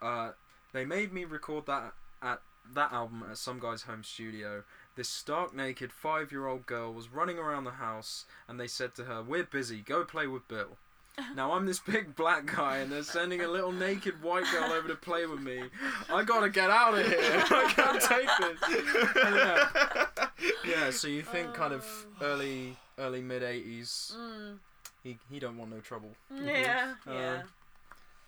[0.00, 0.30] Uh,
[0.72, 1.92] they made me record that
[2.22, 2.40] at
[2.74, 4.64] that album at some guy's home studio.
[4.94, 8.94] This stark naked five year old girl was running around the house, and they said
[8.96, 10.76] to her, We're busy, go play with Bill.
[11.36, 14.88] now I'm this big black guy, and they're sending a little naked white girl over
[14.88, 15.64] to play with me.
[16.10, 17.18] I gotta get out of here.
[17.20, 19.06] I can't take this.
[19.16, 20.26] yeah.
[20.66, 21.84] yeah, so you think kind of
[22.20, 24.58] early, early mid 80s, Mm.
[25.02, 26.10] He, he don't want no trouble.
[26.34, 26.94] Yeah.
[27.06, 27.42] Um, Yeah.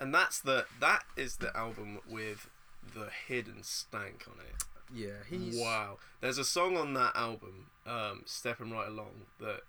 [0.01, 2.49] And that's the that is the album with
[2.95, 4.65] the hidden stank on it.
[4.95, 5.57] Yeah, he's.
[5.59, 5.99] Wow.
[6.21, 9.61] There's a song on that album, um, Stepping Right Along, that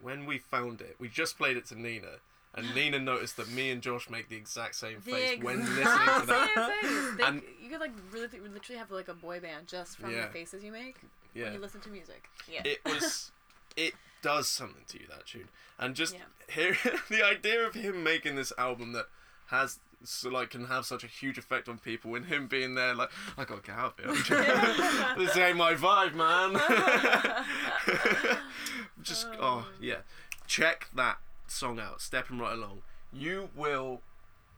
[0.00, 2.16] when we found it, we just played it to Nina,
[2.54, 5.84] and Nina noticed that me and Josh make the exact same The face when listening
[5.84, 6.78] to that.
[6.82, 7.16] same face.
[7.16, 10.26] They- And- you could like really, literally have like a boy band just from Yeah.
[10.26, 10.96] the faces you make
[11.34, 12.28] when Yeah, you listen to music.
[12.50, 12.62] Yeah.
[12.64, 13.30] it was.
[13.76, 15.48] It does something to you that tune,
[15.78, 16.20] and just Yeah.
[16.54, 16.76] hear
[17.10, 19.06] the idea of him making this album that
[19.46, 22.94] has so like can have such a huge effect on people, and him being there
[22.94, 24.36] like I gotta get out of here.
[25.18, 26.52] this ain't my vibe, man.
[29.02, 29.98] just oh yeah,
[30.46, 32.00] check that song out.
[32.00, 34.00] Stepping right along, you will,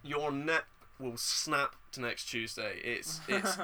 [0.02, 0.64] your neck
[0.98, 2.78] will snap to next Tuesday.
[2.84, 3.56] It's it's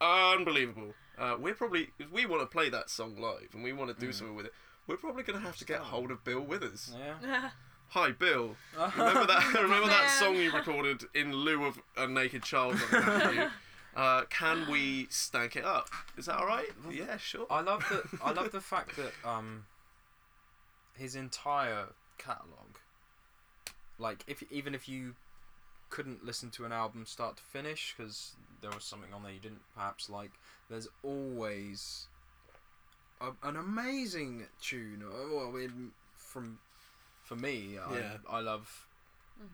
[0.00, 0.94] unbelievable.
[1.16, 4.12] Uh, we're probably we want to play that song live and we want to do
[4.12, 4.52] something with it.
[4.86, 6.94] We're probably gonna have to get hold of Bill Withers.
[7.22, 7.50] Yeah.
[7.88, 8.56] Hi, Bill.
[8.96, 9.54] Remember that?
[9.62, 13.46] remember that song you recorded in lieu of a naked child looking at you?
[13.96, 15.88] Uh, can we stank it up?
[16.16, 16.66] Is that all right?
[16.90, 17.46] Yeah, sure.
[17.48, 19.66] I love the I love the fact that um
[20.96, 22.78] his entire catalog
[23.98, 25.14] like if even if you
[25.90, 29.38] couldn't listen to an album start to finish because there was something on there you
[29.38, 30.32] didn't perhaps like
[30.68, 32.08] there's always
[33.28, 36.58] a, an amazing tune uh, well in, from
[37.22, 38.16] for me Yeah.
[38.30, 38.86] I, I love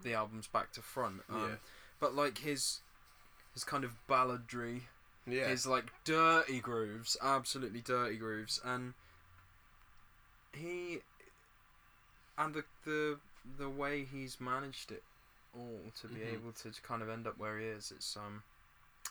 [0.03, 1.57] the albums back to front um, Yeah.
[2.01, 2.81] but like his
[3.55, 4.83] his kind of balladry
[5.27, 5.49] Yeah.
[5.49, 8.95] his like dirty grooves, absolutely dirty grooves, and
[10.53, 11.01] he
[12.39, 13.19] and the the
[13.59, 15.03] the way he's managed it
[15.55, 16.33] all to be Mhm.
[16.35, 18.43] able to kind of end up where he is, it's um,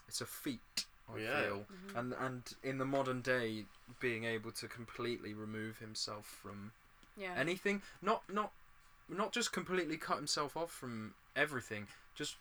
[0.08, 0.86] it's a feat.
[1.14, 1.42] I Yeah.
[1.44, 3.66] feel, and and in the modern day,
[4.00, 6.72] being able to completely remove himself from
[7.18, 7.34] yeah.
[7.36, 8.52] anything, not not
[9.08, 12.36] not just completely cut himself off from everything, just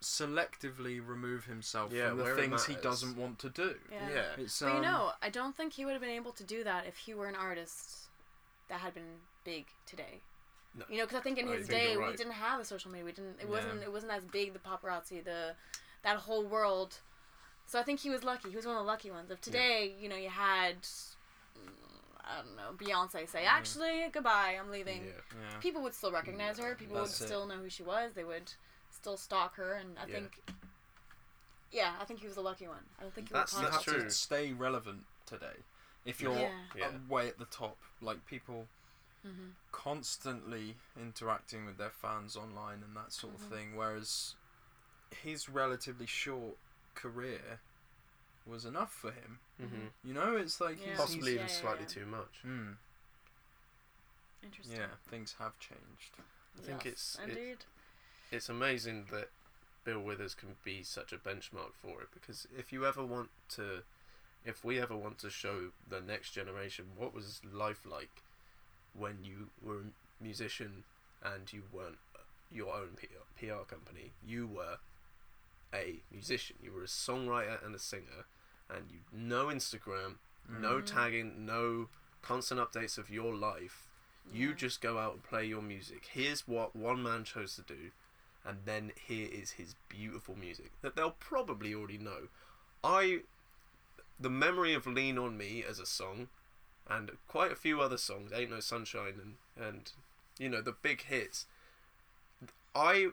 [0.00, 3.74] selectively remove himself Yeah, from the things he doesn't want to do.
[3.90, 4.08] yeah.
[4.10, 4.24] yeah.
[4.38, 6.64] It's But you um, know, I don't think he would have been able to do
[6.64, 8.06] that if he were an artist
[8.68, 10.20] that had been big today.
[10.78, 10.84] No.
[10.88, 12.64] You know, because I think in I his think day you're we didn't have the
[12.64, 13.04] social media.
[13.04, 13.40] We didn't.
[13.40, 13.50] It Yeah.
[13.50, 13.82] wasn't.
[13.82, 14.52] It wasn't as big.
[14.52, 15.54] The paparazzi, the
[16.02, 16.98] that whole world.
[17.68, 18.48] So I think he was lucky.
[18.48, 19.30] He was one of the lucky ones.
[19.30, 21.68] If today, you know, you had, mm,
[22.24, 25.12] I don't know, Beyonce say, "Actually, goodbye, I'm leaving." Yeah.
[25.38, 25.58] Yeah.
[25.60, 26.74] People would still recognize her.
[26.74, 27.26] People would That's it.
[27.26, 28.14] still know who she was.
[28.14, 28.50] They would
[28.90, 30.14] still stalk her, and I Yeah.
[30.14, 30.42] think.
[31.70, 32.86] Yeah, I think he was a lucky one.
[32.98, 34.04] I don't think he That's- was you that's have true.
[34.04, 35.56] to stay relevant today.
[36.06, 36.64] If you're Yeah.
[36.74, 36.96] Yeah.
[37.06, 38.66] way at the top, like people
[39.22, 43.48] hmm constantly interacting with their fans online and that sort of Mhm.
[43.50, 44.36] thing, whereas
[45.22, 46.56] he's relatively short
[47.02, 47.60] career
[48.46, 49.38] was enough for him.
[49.58, 50.90] hmm You know, it's like Yeah.
[50.90, 51.88] he's, Possibly Yeah, even yeah, slightly yeah.
[51.98, 52.34] too much.
[52.44, 52.76] Mm,
[54.42, 54.76] Interesting.
[54.76, 56.12] yeah, things have changed.
[56.58, 57.64] I think Yes, it's- it- indeed.
[58.30, 59.30] It's amazing that
[59.84, 63.84] Bill Withers can be such a benchmark for it because if you ever want to,
[64.44, 68.22] if we ever want to show the next generation what was life like
[68.92, 69.84] when you were a
[70.22, 70.84] musician
[71.22, 71.98] and you weren't
[72.50, 74.78] your own PR, PR company, you were
[75.72, 78.26] a musician, you were a songwriter and a singer,
[78.68, 80.86] and you no Instagram, no Mhm.
[80.86, 81.88] tagging, no
[82.22, 83.86] constant updates of your life.
[84.30, 86.06] You just go out and play your music.
[86.06, 87.92] Here's what one man chose to do,
[88.44, 92.28] and then here is his beautiful music that they'll probably already know.
[92.84, 93.22] I,
[94.20, 96.28] the memory of "Lean on Me" as a song,
[96.86, 99.18] and quite a few other songs, "Ain't No Sunshine"
[99.56, 99.92] and and
[100.38, 101.46] you know the big hits.
[102.74, 103.12] I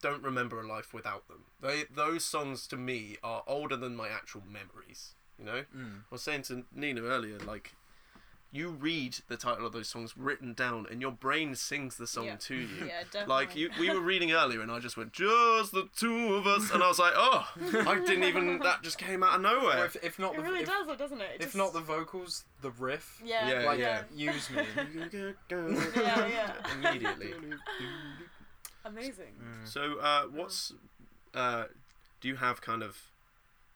[0.00, 1.44] don't remember a life without them.
[1.60, 5.14] They those songs to me are older than my actual memories.
[5.38, 5.64] You know.
[5.76, 5.98] Mm.
[6.00, 7.74] I was saying to Nina earlier, like,
[8.52, 12.24] you read the title of those songs written down, and your brain sings the song
[12.26, 12.36] Yeah.
[12.36, 12.66] to you.
[12.86, 13.26] Yeah, definitely.
[13.34, 16.70] Like you, we were reading earlier, and I just went, "Just the two of us,"
[16.70, 17.46] and I was like, "Oh,
[17.86, 19.84] I didn't even." That just came out of Or nowhere.
[19.84, 21.30] if, if not It the really if, does, though, doesn't it?
[21.34, 24.02] It if just- not the vocals, the riff, Yeah, Yeah, like yeah.
[24.14, 24.62] use me.
[25.50, 26.52] Yeah, yeah.
[26.78, 27.34] Immediately.
[28.86, 29.34] Amazing.
[29.42, 29.66] Mm.
[29.68, 30.72] So, uh, what's,
[31.34, 31.64] uh,
[32.20, 32.96] do you have kind of,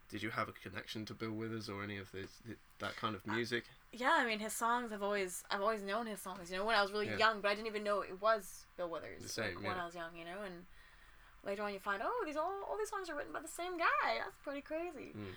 [0.08, 2.30] did you have a connection to Bill Withers or any of this
[2.78, 3.64] that kind of music?
[3.92, 4.92] Yeah, I mean his songs.
[4.92, 6.50] I've always, I've always known his songs.
[6.50, 7.16] You know, when I was really Yeah.
[7.18, 9.22] young, but I didn't even know it was Bill Withers.
[9.22, 9.78] The same, like, when.
[9.78, 10.64] I was young, you know, and
[11.44, 13.76] later on you find, oh, these all, all these songs are written by the same
[13.78, 14.18] guy.
[14.18, 15.12] That's pretty crazy.
[15.16, 15.34] Mm.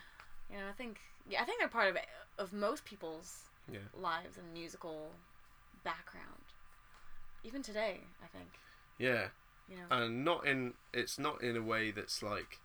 [0.51, 1.97] You know, I think, yeah, I think they're part of
[2.37, 3.79] of most people's Yeah.
[3.95, 5.11] lives and musical
[5.83, 6.43] background.
[7.43, 8.49] Even today, I think.
[8.97, 9.27] Yeah.
[9.69, 9.95] You know.
[9.97, 12.59] and not in it's not in a way that's like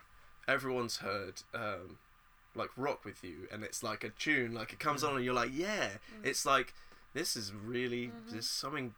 [0.46, 1.98] everyone's heard um
[2.54, 5.34] like rock with you and it's like a tune like it comes on and you're
[5.34, 5.88] like yeah.
[6.24, 6.74] It's like
[7.14, 8.30] this is really Mhm.
[8.32, 8.94] there's something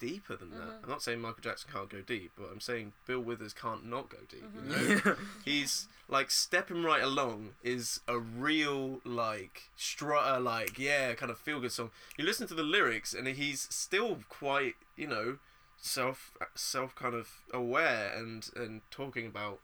[0.00, 0.58] deeper than that.
[0.58, 0.82] Mhm.
[0.82, 4.08] i'm not saying michael jackson can't go deep but i'm saying bill withers can't not
[4.08, 4.62] go deep you
[5.04, 5.16] know?
[5.44, 11.60] He's like stepping right along is a real like strutter like yeah kind of feel
[11.60, 11.90] good song.
[12.16, 15.38] You listen to the lyrics and he's still quite you know
[15.82, 19.58] self self kind of aware and and talking about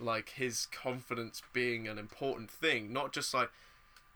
[0.00, 3.50] like his confidence being an important thing, not just like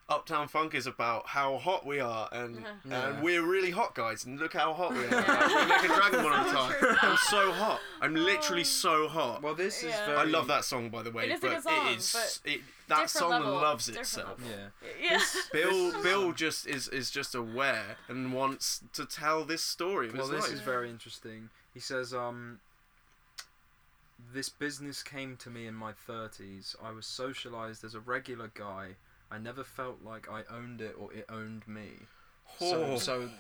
[0.08, 3.08] Uptown Funk is about how hot we are and Yeah.
[3.08, 5.08] and we're really hot guys and look how hot we are.
[5.10, 6.96] Like, we're making Dragon Ball all the time.
[7.02, 7.80] I'm so hot.
[8.00, 9.42] I'm literally so hot.
[9.42, 10.06] Well, this is Yeah.
[10.06, 10.18] very.
[10.18, 12.12] I love that song by the way, It is a but good song, it is
[12.12, 14.38] but it, that song level, loves itself.
[14.40, 14.56] level.
[15.02, 15.10] Yeah.
[15.10, 15.20] Yeah.
[15.52, 20.44] Bill Bill just is is just aware and wants to tell this story Well, this
[20.44, 20.52] life.
[20.52, 21.50] is very interesting.
[21.74, 22.60] He says, um,
[24.32, 26.76] this business came to me in my 30s.
[26.82, 28.96] I was socialized as a regular guy.
[29.30, 31.88] I never felt like I owned it or it owned me.
[32.58, 32.98] So, Oh.
[32.98, 33.30] so,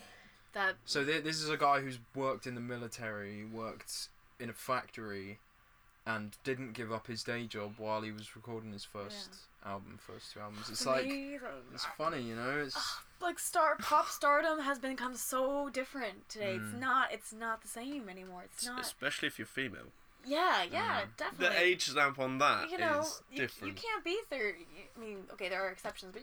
[0.52, 4.08] That so th- this is a guy who's worked in the military, worked
[4.40, 5.38] in a factory,
[6.06, 9.28] and didn't give up his day job while he was recording his first
[9.64, 10.68] album, first two albums.
[10.70, 12.60] It's like it's funny, you know.
[12.64, 16.54] It's like star pop stardom has become so different today.
[16.56, 16.78] It's Mm.
[16.80, 18.42] not it's not the same anymore.
[18.44, 18.80] It's not.
[18.80, 19.92] especially if you're female.
[20.26, 21.16] Yeah, yeah, Mm.
[21.16, 21.46] definitely.
[21.56, 23.76] The age stamp on that is you know, you, different.
[23.76, 24.66] you can't be thirty.
[24.96, 26.22] I mean, okay, there are exceptions, but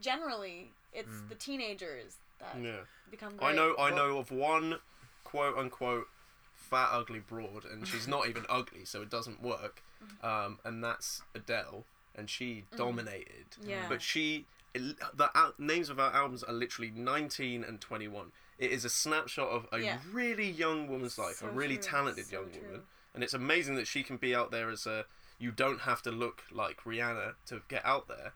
[0.00, 1.28] generally, it's Mm.
[1.28, 2.80] the teenagers that yeah.
[3.10, 3.36] become.
[3.36, 3.48] Great.
[3.48, 4.80] I know I know of one
[5.22, 6.08] quote unquote
[6.54, 9.82] fat ugly broad and she's not even ugly so it doesn't work.
[10.02, 10.26] Mm-hmm.
[10.26, 11.84] Um, and that's Adele
[12.14, 13.46] and she dominated.
[13.62, 13.86] Yeah.
[13.88, 18.32] But she the al- names of our albums are literally 19 and 21.
[18.58, 19.98] It is a snapshot of a Yeah.
[20.10, 22.62] really young woman's life, So a really true, talented so young true.
[22.62, 22.86] woman.
[23.14, 25.06] And it's amazing that she can be out there as a
[25.38, 28.32] you don't have to look like Rihanna to get out there,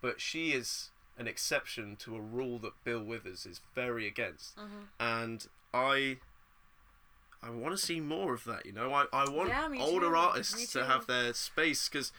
[0.00, 4.56] but she is an exception to a rule that Bill Withers is very against.
[4.56, 4.86] Mhm.
[4.98, 6.18] And I
[7.42, 8.92] I want to see more of that, you know.
[8.92, 10.14] I, I want Yeah, older too.
[10.16, 12.12] artists to have their space because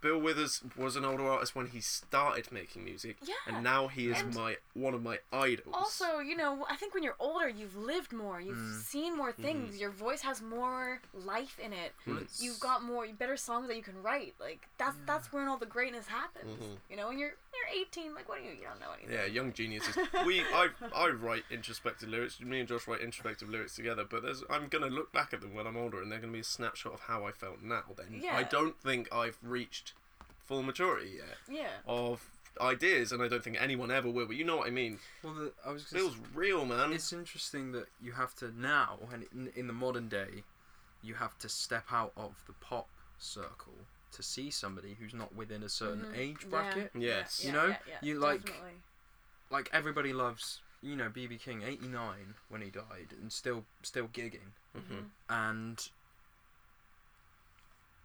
[0.00, 3.34] Bill Withers was an older artist when he started making music, Yeah.
[3.46, 5.74] and now he is And my one of my idols.
[5.74, 8.80] Also, you know, I think when you're older, you've lived more, you've Mm.
[8.82, 9.42] seen more Mm-hmm.
[9.42, 11.92] things, your voice has more life in it.
[12.06, 14.34] Well, it's- You've got more better songs that you can write.
[14.40, 16.62] Like that's that's when all the greatness happens.
[16.62, 16.78] Mhm.
[16.88, 19.12] You know, when you're you're 18, like what do you you don't know anything.
[19.14, 19.96] Yeah, young geniuses.
[20.24, 22.40] We I I write introspective lyrics.
[22.40, 24.04] Me and Josh write introspective lyrics together.
[24.04, 26.40] But there's I'm gonna look back at them when I'm older, and they're gonna be
[26.40, 27.84] a snapshot of how I felt now.
[27.96, 28.36] Then Yeah.
[28.36, 29.89] I don't think I've reached
[30.50, 31.68] full maturity yet Yeah.
[31.86, 32.28] of
[32.60, 34.26] ideas, and I don't think anyone ever will.
[34.26, 34.98] But you know what I mean.
[35.22, 36.92] well, the, I was Feels real, man.
[36.92, 40.42] It's interesting that you have to now, and in, in the modern day,
[41.02, 42.88] you have to step out of the pop
[43.18, 43.74] circle
[44.10, 46.18] to see somebody who's not within a certain Mhm.
[46.18, 46.48] age Yeah.
[46.50, 46.90] bracket.
[46.98, 47.44] Yes.
[47.44, 48.80] You know, yeah, yeah, you like- definitely.
[49.50, 54.08] Like everybody loves, you know, BB King, eighty nine when he died, and still still
[54.08, 55.10] gigging, Mhm.
[55.28, 55.88] and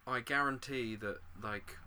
[0.07, 1.77] I guarantee that like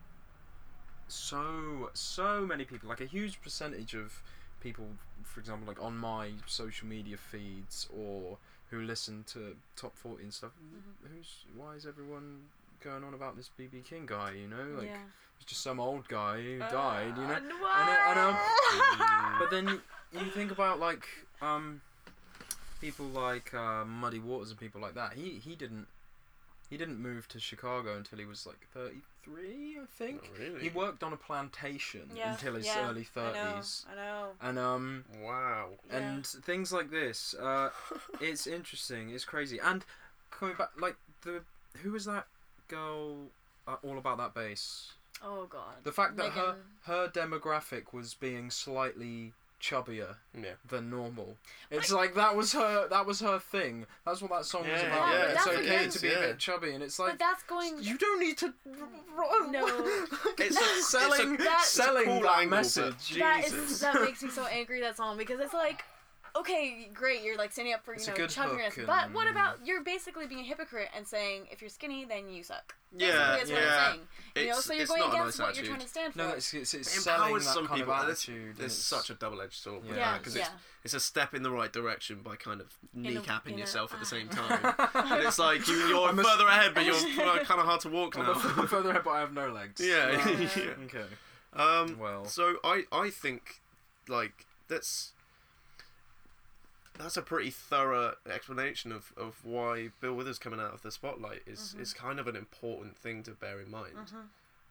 [1.09, 4.23] so so many people, like a huge percentage of
[4.61, 4.87] people,
[5.25, 8.39] for example, like on my social media feeds or
[8.71, 10.53] who listen to top forty and stuff.
[10.53, 11.17] Mm-hmm.
[11.17, 12.43] Who's why is everyone
[12.83, 14.33] going on about this BB King guy?
[14.33, 14.97] You know, like yeah.
[15.39, 17.15] he's just some old guy who died.
[17.17, 19.39] You know, Uh, I know- I what?
[19.41, 19.81] but then you,
[20.21, 21.07] you think about like
[21.41, 21.81] um
[22.81, 25.15] people like uh, Muddy Waters and people like that.
[25.15, 25.87] He he didn't
[26.69, 30.23] he didn't move to Chicago until he was like thirty three, I think.
[30.25, 30.61] Oh, really?
[30.61, 34.29] He worked on a plantation yeah, until his yeah, early I know, thirties, I know.
[34.43, 35.71] and um Wow.
[35.89, 35.99] Yeah.
[35.99, 37.35] and things like this.
[37.35, 37.71] Uh,
[38.21, 39.11] it's interesting.
[39.11, 39.59] It's crazy.
[39.59, 39.85] And
[40.31, 41.43] coming back, like the
[41.83, 42.27] who was that
[42.69, 43.29] girl?
[43.67, 44.93] Uh, all about that bass.
[45.23, 45.77] Oh god.
[45.85, 50.53] The fact that her her demographic was being slightly chubbier Yeah.
[50.69, 51.37] than normal.
[51.71, 53.87] It's like that was her that was her thing.
[54.07, 55.09] That's what that song was about.
[55.13, 57.77] yeah, it's okay again- to be a bit chubby, and it's But like that's going.
[57.81, 58.55] you don't need to.
[59.51, 59.67] No.
[60.39, 63.15] It's a- it's a- selling That- selling cool that angle, message.
[63.19, 63.81] that Jesus.
[63.81, 65.85] that makes me so angry that song because it's like
[66.39, 69.29] okay great you're like standing up for you It's know good chubbiness hook but what
[69.29, 73.37] about you're basically being a hypocrite and saying if you're skinny then you suck Yeah,
[73.37, 73.77] Basically, that's what yeah.
[73.79, 74.01] I'm saying.
[74.37, 75.91] you know It's- so you're going not a against nice what you're trying to attitude.
[75.91, 77.93] stand for No, it's it's, it's It empowers some kind people.
[77.95, 78.37] of attitude.
[78.37, 79.83] and It's it's- such a double-edged sword.
[79.85, 80.51] with Yeah, that, 'cause yeah it's
[80.85, 84.07] it's a step in the right direction by kind of kneecapping a- yourself at the
[84.07, 84.87] same ah.
[84.93, 85.13] time.
[85.13, 86.95] and it's like you, you're I'm a- further ahead, but you're
[87.45, 88.35] kind of hard to walk I'm now.
[88.35, 89.81] further ahead, but I have no legs.
[89.81, 90.11] Yeah,
[90.57, 90.85] yeah.
[90.85, 91.05] Okay.
[91.53, 92.25] Um, Well.
[92.27, 93.61] so I I think
[94.09, 95.13] like that's
[96.99, 101.43] that's a pretty thorough explanation of, of why Bill Withers coming out of the spotlight
[101.47, 103.95] is is kind of an important thing to bear in mind.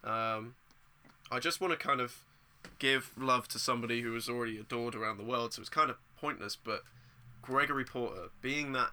[0.04, 0.56] Um,
[1.32, 2.24] I just want to kind of
[2.80, 5.98] give love to somebody who was already adored around the world, so it's kind of
[6.20, 6.56] pointless.
[6.56, 6.84] But
[7.42, 8.92] Gregory Porter, being that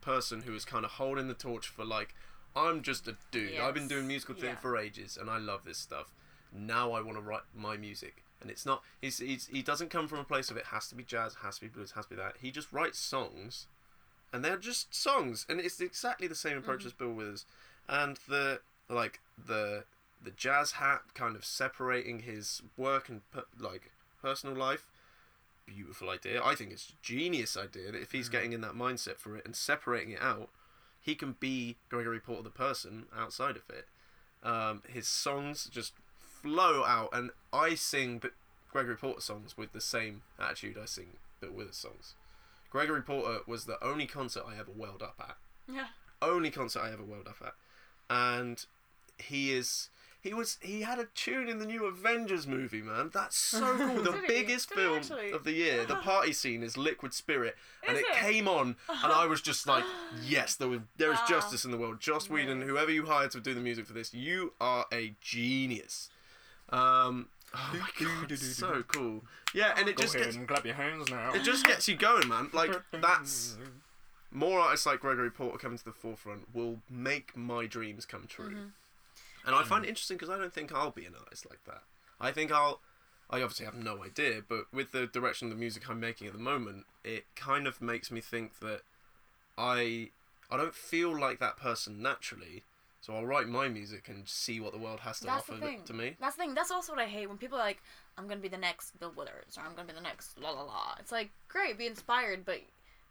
[0.00, 2.14] person who is kind of holding the torch for like,
[2.54, 3.58] I'm just a dude.
[3.58, 4.60] I've been doing musical theatre Yeah.
[4.60, 6.12] for ages, and I love this stuff.
[6.52, 8.82] Now I want to write my music, and it's not.
[9.00, 11.56] He's, he's he doesn't come from a place of it has to be jazz, has
[11.56, 12.36] to be blues, has to be that.
[12.40, 13.66] He just writes songs
[14.32, 16.86] and they're just songs, and it's exactly the same approach Mhm.
[16.86, 17.44] as Bill Withers,
[17.88, 19.84] and the like the
[20.22, 23.90] the jazz hat kind of separating his work and per, like
[24.22, 24.86] personal life.
[25.66, 26.42] Beautiful idea.
[26.44, 28.32] I think it's a genius idea that if he's Mm.
[28.32, 30.50] getting in that mindset for it and separating it out,
[31.00, 33.88] he can be Gregory Porter the person outside of it.
[34.42, 35.94] Um, his songs just
[36.46, 38.22] flow out, and I sing
[38.70, 41.08] Gregory Porter songs with the same attitude I sing
[41.40, 42.14] Bill Withers songs.
[42.70, 45.36] Gregory Porter was the only concert I ever welled up at.
[45.68, 45.86] Yeah.
[46.22, 47.54] Only concert I ever welled up at,
[48.08, 48.64] and
[49.18, 49.90] he is.
[50.20, 50.58] He was.
[50.60, 53.10] He had a tune in the new Avengers movie, man.
[53.12, 54.02] That's so cool.
[54.02, 55.32] The biggest film actually?
[55.32, 55.84] of the year.
[55.84, 58.16] The party scene is Liquid Spirit, and it, it?
[58.16, 59.84] came on, and I was just like,
[60.22, 63.40] "Yes, there was there is justice in the world." Joss Whedon, whoever you hired to
[63.40, 66.08] do the music for this, you are a genius.
[66.70, 69.22] Um, oh my god, it's so cool.
[69.54, 71.32] Yeah, and it just gets and clap your hands now.
[71.32, 72.50] it just gets you going, man.
[72.52, 73.56] Like that's
[74.30, 78.50] more artists like Gregory Porter coming to the forefront will make my dreams come true.
[78.50, 78.70] Mhm.
[79.46, 81.82] And I find it interesting because I don't think I'll be an artist like that.
[82.20, 82.80] I think I'll.
[83.30, 86.32] I obviously have no idea, but with the direction of the music I'm making at
[86.32, 88.82] the moment, it kind of makes me think that
[89.58, 90.10] I
[90.50, 92.62] I don't feel like that person naturally.
[93.06, 95.64] So I'll write my music and see what the world has to That's offer the
[95.64, 95.84] thing.
[95.84, 96.16] to me.
[96.18, 96.54] That's the thing.
[96.54, 97.80] That's also what I hate when people are like,
[98.18, 100.62] "I'm gonna be the next Bill Withers" or "I'm gonna be the next la la
[100.62, 102.62] la." It's like, great, be inspired, but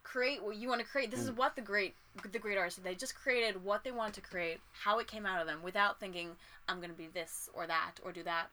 [0.02, 1.10] create what you want to create.
[1.10, 1.96] This is what the great,
[2.30, 5.40] the great artists they just created what they wanted to create, how it came out
[5.40, 6.36] of them, without thinking,
[6.68, 8.50] "I'm gonna be this or that or do that."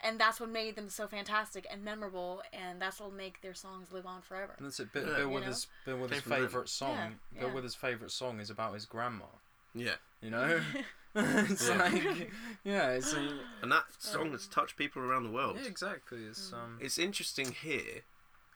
[0.00, 3.52] And that's what made them so fantastic and memorable, and that's what will make their
[3.54, 4.54] songs live on forever.
[4.56, 4.90] And that's it.
[4.90, 5.16] Bill, Yeah.
[5.16, 5.66] Bill You Withers.
[5.84, 6.40] Bill Withers' Came from them.
[6.48, 6.96] favorite song.
[6.96, 7.54] Yeah, Bill yeah.
[7.54, 9.26] Withers' favorite song is about his grandma.
[9.74, 10.60] Yeah, You know,
[11.14, 11.76] it's Yeah.
[11.76, 12.30] like,
[12.64, 15.56] yeah, it's a, and that song has touched people around the world.
[15.60, 16.24] yeah, exactly.
[16.24, 18.02] It's um, It's interesting here.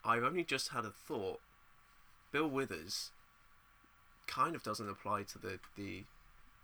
[0.04, 1.40] I've only just had a thought.
[2.32, 3.10] Bill Withers
[4.26, 6.04] kind of doesn't apply to the the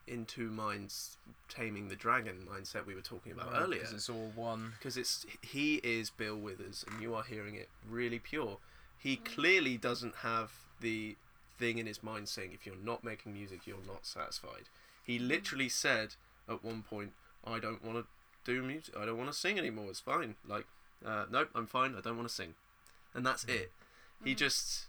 [0.06, 1.16] in two minds
[1.48, 4.72] taming the dragon mindset we were talking about right, earlier 'cause it's all one.
[4.78, 8.58] because it's he is Bill Withers and you are hearing it really pure.
[8.98, 11.16] He clearly doesn't have the
[11.62, 14.64] thing in his mind saying if you're not making music you're not satisfied.
[15.04, 16.08] He literally said
[16.48, 17.12] at one point
[17.46, 18.04] I don't want to
[18.44, 18.94] do music.
[18.98, 19.86] I don't want to sing anymore.
[19.90, 20.34] It's fine.
[20.46, 20.66] Like
[21.06, 21.94] uh, nope, I'm fine.
[21.96, 22.54] I don't want to sing.
[23.14, 23.70] And that's it.
[24.24, 24.38] He Mhm.
[24.38, 24.86] just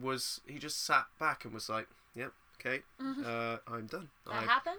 [0.00, 2.82] was he just sat back and was like, "Yep, okay.
[3.00, 3.24] Mhm.
[3.24, 4.78] Uh, I'm done." that I, happened.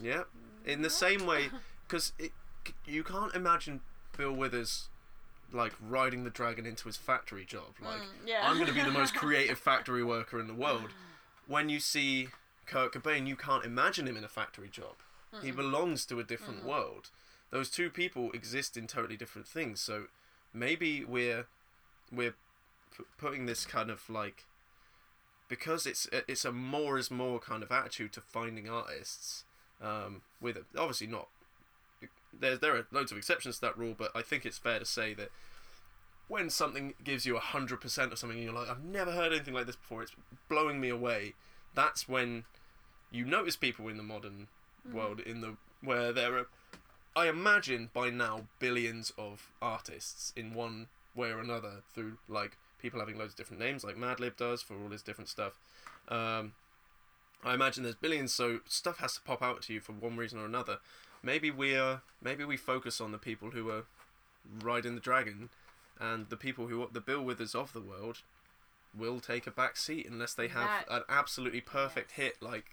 [0.00, 0.24] Yeah.
[0.64, 1.50] In the same way
[1.86, 2.12] because
[2.86, 3.80] you can't imagine
[4.16, 4.88] Bill Withers
[5.54, 7.74] like riding the dragon into his factory job.
[7.82, 8.40] Like, Mm, yeah.
[8.42, 10.90] I'm going to be the most creative factory worker in the world.
[11.46, 12.28] When you see
[12.66, 14.96] Kurt Cobain, you can't imagine him in a factory job.
[15.42, 15.56] He Mm-mm.
[15.56, 16.68] belongs to a different Mm-mm.
[16.68, 17.10] world.
[17.50, 19.80] Those two people exist in totally different things.
[19.80, 20.04] So
[20.52, 21.46] maybe we're
[22.12, 22.34] we're
[22.96, 24.44] p- putting this kind of like
[25.48, 29.44] because it's it's a more is more kind of attitude to finding artists.
[29.82, 31.28] Um, with a, obviously not
[32.40, 34.84] there there are loads of exceptions to that rule, but I think it's fair to
[34.84, 35.30] say that
[36.28, 39.32] when something gives you a hundred percent of something, and you're like, I've never heard
[39.32, 40.02] anything like this before.
[40.02, 40.12] It's
[40.48, 41.34] blowing me away.
[41.74, 42.44] That's when
[43.10, 44.48] you notice people in the modern
[44.88, 44.92] Mhm.
[44.92, 46.46] world in the where there are
[47.16, 52.98] I imagine by now billions of artists in one way or another through like people
[52.98, 55.58] having loads of different names like Madlib does for all his different stuff.
[56.08, 56.54] Um,
[57.44, 60.38] I imagine there's billions, so stuff has to pop out to you for one reason
[60.40, 60.78] or another.
[61.24, 63.84] Maybe we are maybe we focus on the people who are
[64.62, 65.48] riding the dragon,
[65.98, 68.18] and the people who are the Bill Withers of the world
[68.96, 72.26] will take a back seat unless they have That- an absolutely perfect yes.
[72.26, 72.70] hit like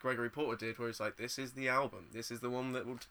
[0.00, 2.86] Gregory Porter did, where he's like, this is the album, this is the one that
[2.86, 3.06] will t-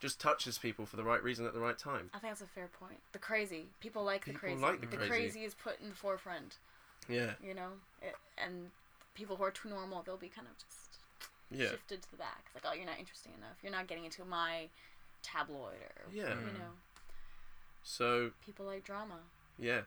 [0.00, 2.08] just touches people for the right reason at the right time.
[2.14, 3.00] I think that's a fair point.
[3.12, 4.62] The crazy people like the People crazy.
[4.62, 5.08] like the crazy.
[5.10, 6.58] crazy is put in the forefront.
[7.08, 7.70] Yeah, You know,
[8.00, 8.70] it, and
[9.14, 10.87] people who are too normal, they'll be kind of just
[11.50, 12.44] yeah, shifted to the back.
[12.54, 13.56] It's like, oh, you're not interesting enough.
[13.62, 14.68] You're not getting into my
[15.22, 16.30] tabloid or Yeah.
[16.40, 16.58] you Mm.
[16.58, 16.72] know,
[17.82, 19.20] So people like drama.
[19.58, 19.82] yeah,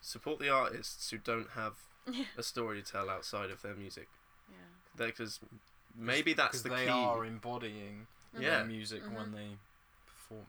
[0.00, 1.74] support the artists who don't have
[2.36, 4.08] a story to tell outside of their music,
[4.50, 4.56] Yeah.
[4.96, 5.40] because
[5.94, 6.90] maybe that's the they key.
[6.90, 8.40] are embodying Yeah.
[8.58, 9.12] their music Mhm.
[9.14, 9.58] when they
[10.06, 10.46] perform.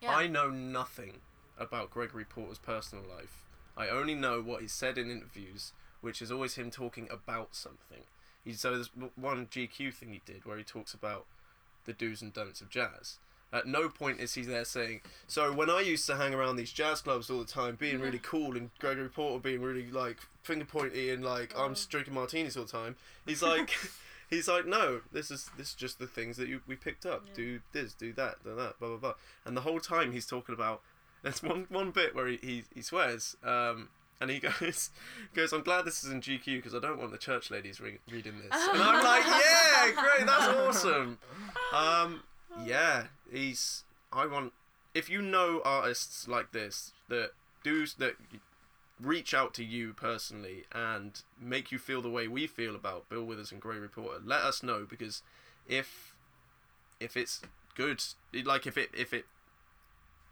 [0.00, 0.16] Yeah.
[0.16, 1.20] I know nothing
[1.58, 3.44] about Gregory Porter's personal life.
[3.76, 8.06] I only know what he said in interviews, which is always him talking about something.
[8.44, 11.26] He so there's one GQ thing he did where he talks about
[11.84, 13.18] the do's and don'ts of jazz.
[13.52, 16.70] At no point is he there saying, "So when I used to hang around these
[16.72, 20.64] jazz clubs all the time, being really cool, and Gregory Porter being really like finger
[20.64, 21.76] pointy and like I'm Oh.
[21.88, 23.70] drinking martinis all the time," he's like,
[24.30, 27.24] he's like, "No, this is this is just the things that you we picked up.
[27.26, 27.34] Yeah.
[27.34, 29.14] Do this, do that, do that, blah blah blah."
[29.44, 30.80] And the whole time he's talking about
[31.22, 33.88] there's one one bit where he he, he swears, um,
[34.20, 34.90] and he goes,
[35.34, 37.98] goes, I'm glad this is in GQ because I don't want the church ladies re-
[38.10, 38.68] reading this.
[38.72, 41.18] And I'm like, yeah, great, that's awesome.
[41.72, 42.22] Um,
[42.64, 43.84] yeah, he's.
[44.12, 44.52] I want.
[44.92, 47.30] If you know artists like this that
[47.62, 48.16] do that
[49.00, 53.24] reach out to you personally and make you feel the way we feel about Bill
[53.24, 55.22] Withers and Gregory Porter, let us know because
[55.68, 56.14] if
[56.98, 57.40] if it's
[57.76, 58.02] good,
[58.44, 59.26] like if it if it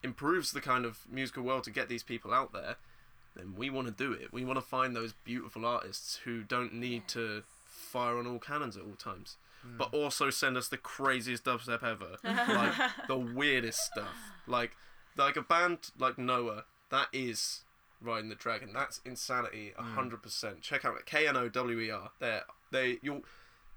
[0.03, 2.76] improves the kind of musical world to get these people out there,
[3.39, 4.32] then we want to do it.
[4.32, 8.76] We want to find those beautiful artists who don't need to fire on all cannons
[8.76, 9.36] at all times,
[9.76, 12.74] but also send us the craziest dubstep ever, like
[13.07, 14.14] the weirdest stuff,
[14.47, 14.72] like
[15.16, 16.64] like a band like Knower.
[16.91, 17.62] That is
[18.01, 18.70] riding the dragon.
[18.72, 20.62] That's insanity, hundred percent.
[20.62, 22.11] Check out K N O W E R.
[22.20, 23.22] They they you'll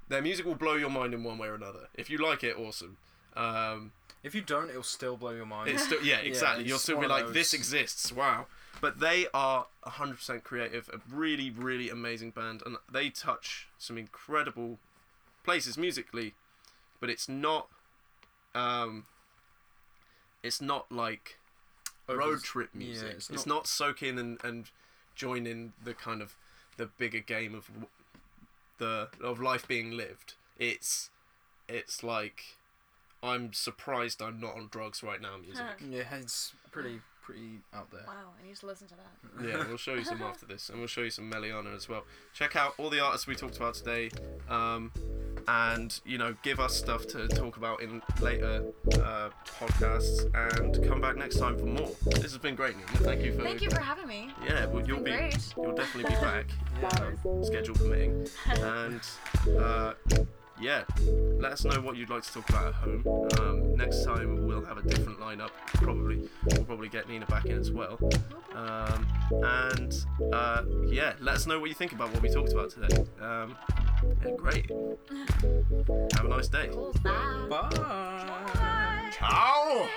[0.08, 1.88] their music will blow your mind in one way or another.
[1.96, 2.98] If you like it, awesome.
[3.36, 3.94] Um,
[4.24, 5.70] If you don't, it'll still blow your mind.
[5.70, 6.64] it's still yeah, exactly.
[6.64, 8.12] it's You'll still be one of like, this exists.
[8.12, 8.48] Wow.
[8.82, 10.90] But they are hundred percent creative.
[10.92, 14.80] A really, really amazing band, and they touch some incredible
[15.44, 16.34] places musically.
[17.00, 17.68] But it's not,
[18.54, 19.06] um,
[20.44, 21.38] it's not like
[22.10, 23.14] road trip music.
[23.16, 24.70] it's it's, not- not, soak in and, and
[25.16, 26.36] join in the kind of
[26.78, 27.70] the bigger game of
[28.80, 30.34] the of life being lived.
[30.58, 31.10] It's
[31.70, 32.58] it's like
[33.24, 35.38] I'm surprised I'm not on drugs right now.
[35.38, 35.66] Music.
[35.88, 38.04] Yeah, it's pretty pretty out there.
[38.08, 39.48] Wow, I need to listen to that.
[39.48, 42.04] yeah, we'll show you some after this, and we'll show you some Mehliana as well.
[42.34, 44.10] Check out all the artists we talked about today,
[44.50, 44.92] um,
[45.48, 48.64] and you know, give us stuff to talk about in later
[48.96, 51.92] uh, podcasts, and come back next time for more.
[52.06, 52.88] This has been great, Nina.
[53.00, 53.44] Thank you for.
[53.44, 54.30] Thank you for having me.
[54.46, 55.54] Yeah, well, you'll be great.
[55.56, 56.46] you'll definitely be back,
[57.00, 59.02] um, schedule permitting, and
[59.60, 59.94] uh,
[60.62, 60.84] yeah,
[61.40, 63.04] let us know what you'd like to talk about at home.
[63.40, 65.50] Um, next time we'll have a different lineup.
[65.74, 67.98] Probably we'll probably get Nina back in as well.
[68.54, 72.70] Um, and uh, yeah, let us know what you think about what we talked about
[72.70, 73.06] today.
[73.20, 73.58] Um,
[74.24, 74.70] yeah, great.
[76.14, 76.70] have a nice day.
[76.72, 76.94] Cool.
[77.04, 77.48] Bye.
[77.50, 79.12] Bye.
[79.18, 79.88] Ciao.